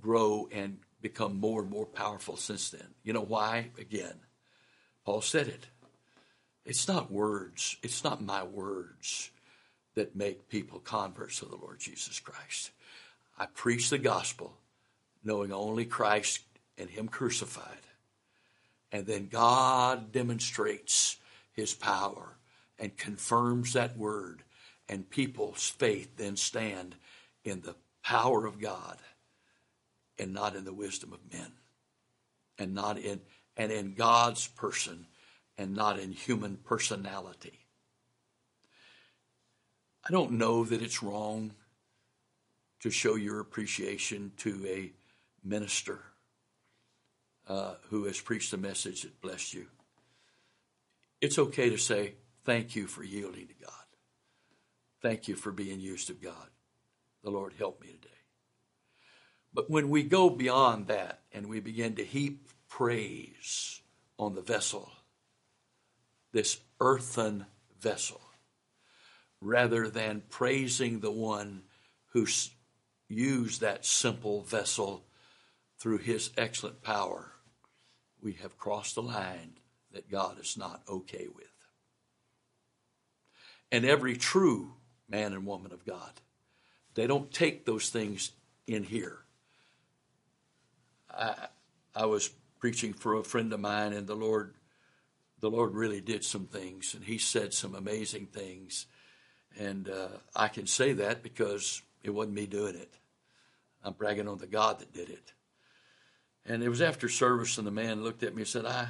grow 0.00 0.48
and 0.52 0.78
become 1.02 1.38
more 1.38 1.60
and 1.60 1.70
more 1.70 1.86
powerful 1.86 2.36
since 2.36 2.70
then. 2.70 2.94
You 3.02 3.12
know 3.12 3.24
why? 3.24 3.70
Again, 3.78 4.14
Paul 5.04 5.20
said 5.20 5.48
it. 5.48 5.66
It's 6.64 6.88
not 6.88 7.12
words, 7.12 7.76
it's 7.82 8.02
not 8.02 8.22
my 8.22 8.42
words 8.42 9.30
that 9.94 10.16
make 10.16 10.48
people 10.48 10.80
converts 10.80 11.38
to 11.38 11.46
the 11.46 11.56
Lord 11.56 11.78
Jesus 11.78 12.20
Christ. 12.20 12.70
I 13.38 13.46
preach 13.46 13.90
the 13.90 13.98
gospel 13.98 14.54
knowing 15.24 15.52
only 15.52 15.84
Christ 15.84 16.40
and 16.76 16.90
Him 16.90 17.08
crucified. 17.08 17.66
And 18.92 19.06
then 19.06 19.28
God 19.28 20.12
demonstrates 20.12 21.16
His 21.52 21.74
power 21.74 22.36
and 22.78 22.96
confirms 22.96 23.72
that 23.72 23.96
word, 23.96 24.42
and 24.88 25.08
people's 25.08 25.68
faith 25.68 26.16
then 26.16 26.36
stand 26.36 26.96
in 27.44 27.60
the 27.60 27.76
power 28.02 28.46
of 28.46 28.60
God 28.60 28.98
and 30.18 30.32
not 30.32 30.54
in 30.54 30.64
the 30.64 30.72
wisdom 30.72 31.12
of 31.12 31.32
men 31.32 31.52
and 32.58 32.74
not 32.74 32.98
in 32.98 33.20
and 33.56 33.70
in 33.72 33.94
God's 33.94 34.46
person 34.48 35.06
and 35.56 35.74
not 35.74 35.98
in 35.98 36.12
human 36.12 36.56
personality. 36.56 37.63
I 40.06 40.10
don't 40.10 40.32
know 40.32 40.64
that 40.64 40.82
it's 40.82 41.02
wrong 41.02 41.52
to 42.80 42.90
show 42.90 43.14
your 43.14 43.40
appreciation 43.40 44.32
to 44.38 44.66
a 44.66 44.92
minister 45.42 46.00
uh, 47.48 47.74
who 47.88 48.04
has 48.04 48.20
preached 48.20 48.52
a 48.52 48.58
message 48.58 49.02
that 49.02 49.20
blessed 49.20 49.54
you. 49.54 49.66
It's 51.20 51.38
okay 51.38 51.70
to 51.70 51.78
say, 51.78 52.14
Thank 52.44 52.76
you 52.76 52.86
for 52.86 53.02
yielding 53.02 53.46
to 53.46 53.54
God. 53.54 53.72
Thank 55.00 55.28
you 55.28 55.34
for 55.34 55.50
being 55.50 55.80
used 55.80 56.10
of 56.10 56.20
God. 56.20 56.48
The 57.22 57.30
Lord 57.30 57.54
help 57.58 57.80
me 57.80 57.88
today. 57.88 58.08
But 59.54 59.70
when 59.70 59.88
we 59.88 60.02
go 60.02 60.28
beyond 60.28 60.88
that 60.88 61.20
and 61.32 61.48
we 61.48 61.60
begin 61.60 61.94
to 61.94 62.04
heap 62.04 62.48
praise 62.68 63.80
on 64.18 64.34
the 64.34 64.42
vessel, 64.42 64.90
this 66.32 66.58
earthen 66.80 67.46
vessel, 67.80 68.20
rather 69.44 69.88
than 69.88 70.22
praising 70.30 71.00
the 71.00 71.10
one 71.10 71.62
who 72.12 72.26
used 73.08 73.60
that 73.60 73.84
simple 73.84 74.42
vessel 74.42 75.04
through 75.78 75.98
his 75.98 76.30
excellent 76.36 76.82
power, 76.82 77.32
we 78.22 78.32
have 78.32 78.56
crossed 78.56 78.96
a 78.96 79.02
line 79.02 79.58
that 79.92 80.10
God 80.10 80.40
is 80.40 80.56
not 80.56 80.82
okay 80.88 81.26
with. 81.34 81.46
And 83.70 83.84
every 83.84 84.16
true 84.16 84.72
man 85.08 85.32
and 85.32 85.46
woman 85.46 85.72
of 85.72 85.84
God, 85.84 86.12
they 86.94 87.06
don't 87.06 87.30
take 87.30 87.66
those 87.66 87.90
things 87.90 88.32
in 88.66 88.84
here. 88.84 89.18
I, 91.10 91.48
I 91.94 92.06
was 92.06 92.30
preaching 92.58 92.92
for 92.92 93.14
a 93.14 93.24
friend 93.24 93.52
of 93.52 93.60
mine, 93.60 93.92
and 93.92 94.06
the 94.06 94.14
Lord, 94.14 94.54
the 95.40 95.50
Lord 95.50 95.74
really 95.74 96.00
did 96.00 96.24
some 96.24 96.46
things, 96.46 96.94
and 96.94 97.04
He 97.04 97.18
said 97.18 97.52
some 97.52 97.74
amazing 97.74 98.26
things, 98.26 98.86
and 99.58 99.88
uh, 99.88 100.08
I 100.34 100.48
can 100.48 100.66
say 100.66 100.92
that 100.94 101.22
because 101.22 101.82
it 102.02 102.10
wasn't 102.10 102.34
me 102.34 102.46
doing 102.46 102.74
it. 102.74 102.92
I'm 103.82 103.92
bragging 103.92 104.28
on 104.28 104.38
the 104.38 104.46
God 104.46 104.78
that 104.78 104.92
did 104.92 105.10
it. 105.10 105.32
And 106.46 106.62
it 106.62 106.68
was 106.68 106.82
after 106.82 107.08
service, 107.08 107.58
and 107.58 107.66
the 107.66 107.70
man 107.70 108.04
looked 108.04 108.22
at 108.22 108.34
me 108.34 108.42
and 108.42 108.48
said, 108.48 108.66
"I, 108.66 108.88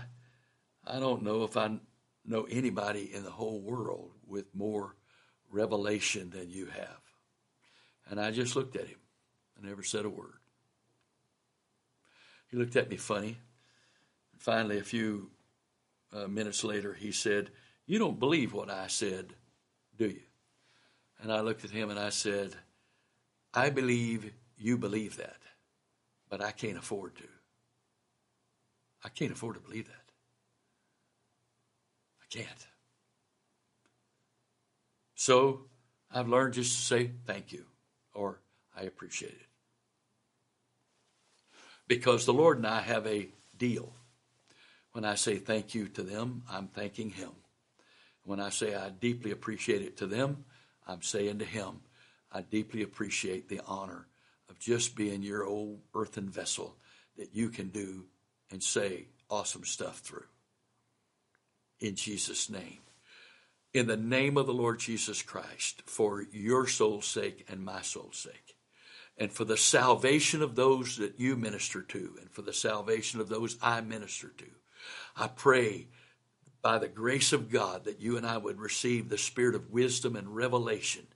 I 0.87 0.99
don't 0.99 1.23
know 1.23 1.45
if 1.45 1.57
I 1.57 1.79
know 2.25 2.47
anybody 2.51 3.13
in 3.13 3.23
the 3.23 3.31
whole 3.31 3.61
world 3.61 4.11
with 4.27 4.55
more 4.55 4.97
revelation 5.51 6.31
than 6.31 6.51
you 6.51 6.67
have." 6.67 7.01
And 8.11 8.21
I 8.21 8.33
just 8.33 8.57
looked 8.57 8.77
at 8.77 8.89
him. 8.89 8.99
I 9.57 9.67
never 9.67 9.83
said 9.83 10.05
a 10.05 10.11
word. 10.11 10.39
He 12.49 12.57
looked 12.57 12.77
at 12.77 12.91
me 12.91 12.97
funny. 12.97 13.39
And 14.33 14.43
Finally, 14.43 14.79
a 14.79 14.85
few 14.85 15.31
uh, 16.13 16.27
minutes 16.27 16.65
later, 16.65 16.93
he 16.93 17.13
said, 17.13 17.51
"You 17.87 18.01
don't 18.01 18.19
believe 18.19 18.53
what 18.53 18.71
I 18.71 18.89
said, 18.89 19.35
do 19.97 20.07
you?" 20.07 20.24
And 21.23 21.33
I 21.33 21.41
looked 21.41 21.65
at 21.65 21.71
him 21.71 21.91
and 21.91 21.99
I 21.99 22.11
said, 22.11 22.55
I 23.53 23.71
believe 23.71 24.33
you 24.59 24.77
believe 24.77 25.17
that, 25.17 25.39
but 26.29 26.41
I 26.43 26.51
can't 26.51 26.79
afford 26.79 27.17
to. 27.17 27.25
I 29.05 29.09
can't 29.09 29.33
afford 29.33 29.55
to 29.55 29.61
believe 29.61 29.87
that. 29.87 30.05
I 32.23 32.27
can't. 32.31 32.67
So 35.15 35.67
I've 36.13 36.29
learned 36.29 36.55
just 36.55 36.77
to 36.77 36.83
say 36.83 37.11
thank 37.27 37.53
you 37.53 37.65
or 38.15 38.41
I 38.77 38.83
appreciate 38.83 39.33
it. 39.33 39.47
Because 41.87 42.25
the 42.25 42.33
Lord 42.33 42.59
and 42.59 42.67
I 42.67 42.81
have 42.81 43.07
a 43.07 43.29
deal. 43.57 43.93
When 44.93 45.05
I 45.05 45.17
say 45.17 45.37
thank 45.37 45.75
you 45.75 45.89
to 45.89 46.03
them, 46.03 46.43
I'm 46.51 46.69
thanking 46.69 47.11
Him. 47.11 47.31
When 48.25 48.41
I 48.41 48.49
say 48.49 48.75
I 48.75 48.91
deeply 48.91 49.33
appreciate 49.33 49.83
it 49.83 49.97
to 49.99 50.07
them, 50.07 50.45
I'm 50.87 51.03
saying 51.03 51.39
to 51.39 51.45
him, 51.45 51.81
I 52.31 52.43
deeply 52.43 52.83
appreciate 52.83 53.49
the 53.49 53.61
honor 53.67 54.07
of 54.49 54.59
just 54.59 54.97
being 54.97 55.23
your 55.23 55.45
old 55.45 55.81
earthen 55.95 56.29
vessel 56.29 56.77
that 57.17 57.35
you 57.35 57.49
can 57.49 57.69
do 57.69 58.07
and 58.51 58.63
say 58.63 59.07
awesome 59.31 59.65
stuff 59.65 59.99
through. 59.99 60.27
In 61.81 61.97
Jesus' 61.97 62.51
name. 62.51 62.79
In 63.73 63.87
the 63.87 63.97
name 63.97 64.37
of 64.37 64.47
the 64.47 64.55
Lord 64.55 64.79
Jesus 64.79 65.23
Christ, 65.23 65.83
for 65.87 66.25
your 66.33 66.67
soul's 66.67 67.07
sake 67.07 67.45
and 67.49 67.65
my 67.65 67.83
soul's 67.83 68.19
sake, 68.19 68.57
and 69.19 69.33
for 69.33 69.45
the 69.45 69.57
salvation 69.57 70.43
of 70.43 70.55
those 70.55 70.97
that 70.97 71.19
you 71.19 71.35
minister 71.37 71.83
to, 71.83 72.17
and 72.21 72.31
for 72.31 72.43
the 72.43 72.53
salvation 72.53 73.21
of 73.21 73.29
those 73.29 73.59
I 73.61 73.81
minister 73.81 74.33
to, 74.39 74.47
I 75.17 75.29
pray 75.29 75.89
by 76.65 76.79
the 76.79 76.89
grace 76.89 77.35
of 77.35 77.53
God 77.53 77.85
that 77.85 78.01
you 78.01 78.17
and 78.17 78.27
I 78.27 78.39
would 78.39 78.59
receive 78.59 79.11
the 79.11 79.19
spirit 79.19 79.55
of 79.55 79.71
wisdom 79.71 80.17
and 80.17 80.35
revelation 80.35 81.07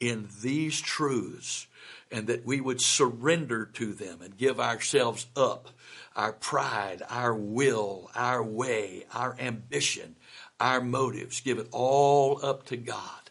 in 0.00 0.28
these 0.42 0.80
truths 0.80 1.68
and 2.10 2.26
that 2.26 2.44
we 2.44 2.60
would 2.60 2.80
surrender 2.80 3.66
to 3.74 3.92
them 3.92 4.20
and 4.20 4.36
give 4.36 4.58
ourselves 4.58 5.28
up, 5.36 5.68
our 6.16 6.32
pride, 6.32 7.04
our 7.08 7.32
will, 7.32 8.10
our 8.16 8.42
way, 8.42 9.04
our 9.14 9.36
ambition, 9.38 10.16
our 10.58 10.80
motives, 10.80 11.40
give 11.40 11.58
it 11.58 11.68
all 11.70 12.44
up 12.44 12.66
to 12.66 12.76
God 12.76 13.30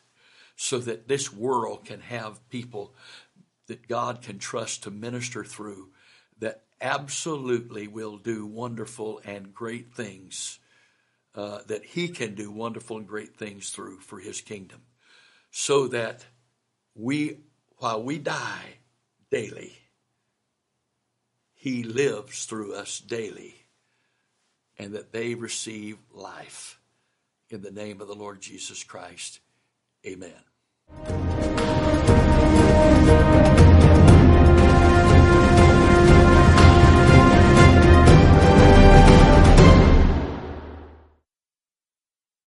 so 0.55 0.79
that 0.79 1.09
this 1.09 1.33
world 1.33 1.83
can 1.83 1.99
have 1.99 2.47
people 2.49 2.93
that 3.67 3.85
God 3.89 4.21
can 4.21 4.39
trust 4.39 4.83
to 4.83 4.91
minister 4.91 5.43
through 5.43 5.89
that 6.39 6.61
absolutely 6.79 7.89
will 7.89 8.17
do 8.17 8.45
wonderful 8.45 9.19
and 9.25 9.53
great 9.53 9.93
things 9.93 10.59
uh, 11.39 11.61
that 11.67 11.85
he 11.85 12.09
can 12.09 12.35
do 12.35 12.51
wonderful 12.51 12.97
and 12.97 13.07
great 13.07 13.33
things 13.33 13.69
through 13.69 13.97
for 13.99 14.19
his 14.19 14.41
kingdom. 14.41 14.81
So 15.51 15.87
that 15.87 16.25
we, 16.95 17.37
while 17.77 18.03
we 18.03 18.17
die 18.17 18.79
daily, 19.31 19.71
he 21.53 21.83
lives 21.83 22.43
through 22.43 22.75
us 22.75 22.99
daily, 22.99 23.55
and 24.77 24.91
that 24.93 25.13
they 25.13 25.33
receive 25.33 25.97
life. 26.11 26.77
In 27.49 27.61
the 27.61 27.71
name 27.71 28.01
of 28.01 28.09
the 28.09 28.15
Lord 28.15 28.41
Jesus 28.41 28.83
Christ, 28.83 29.39
amen. 30.05 30.33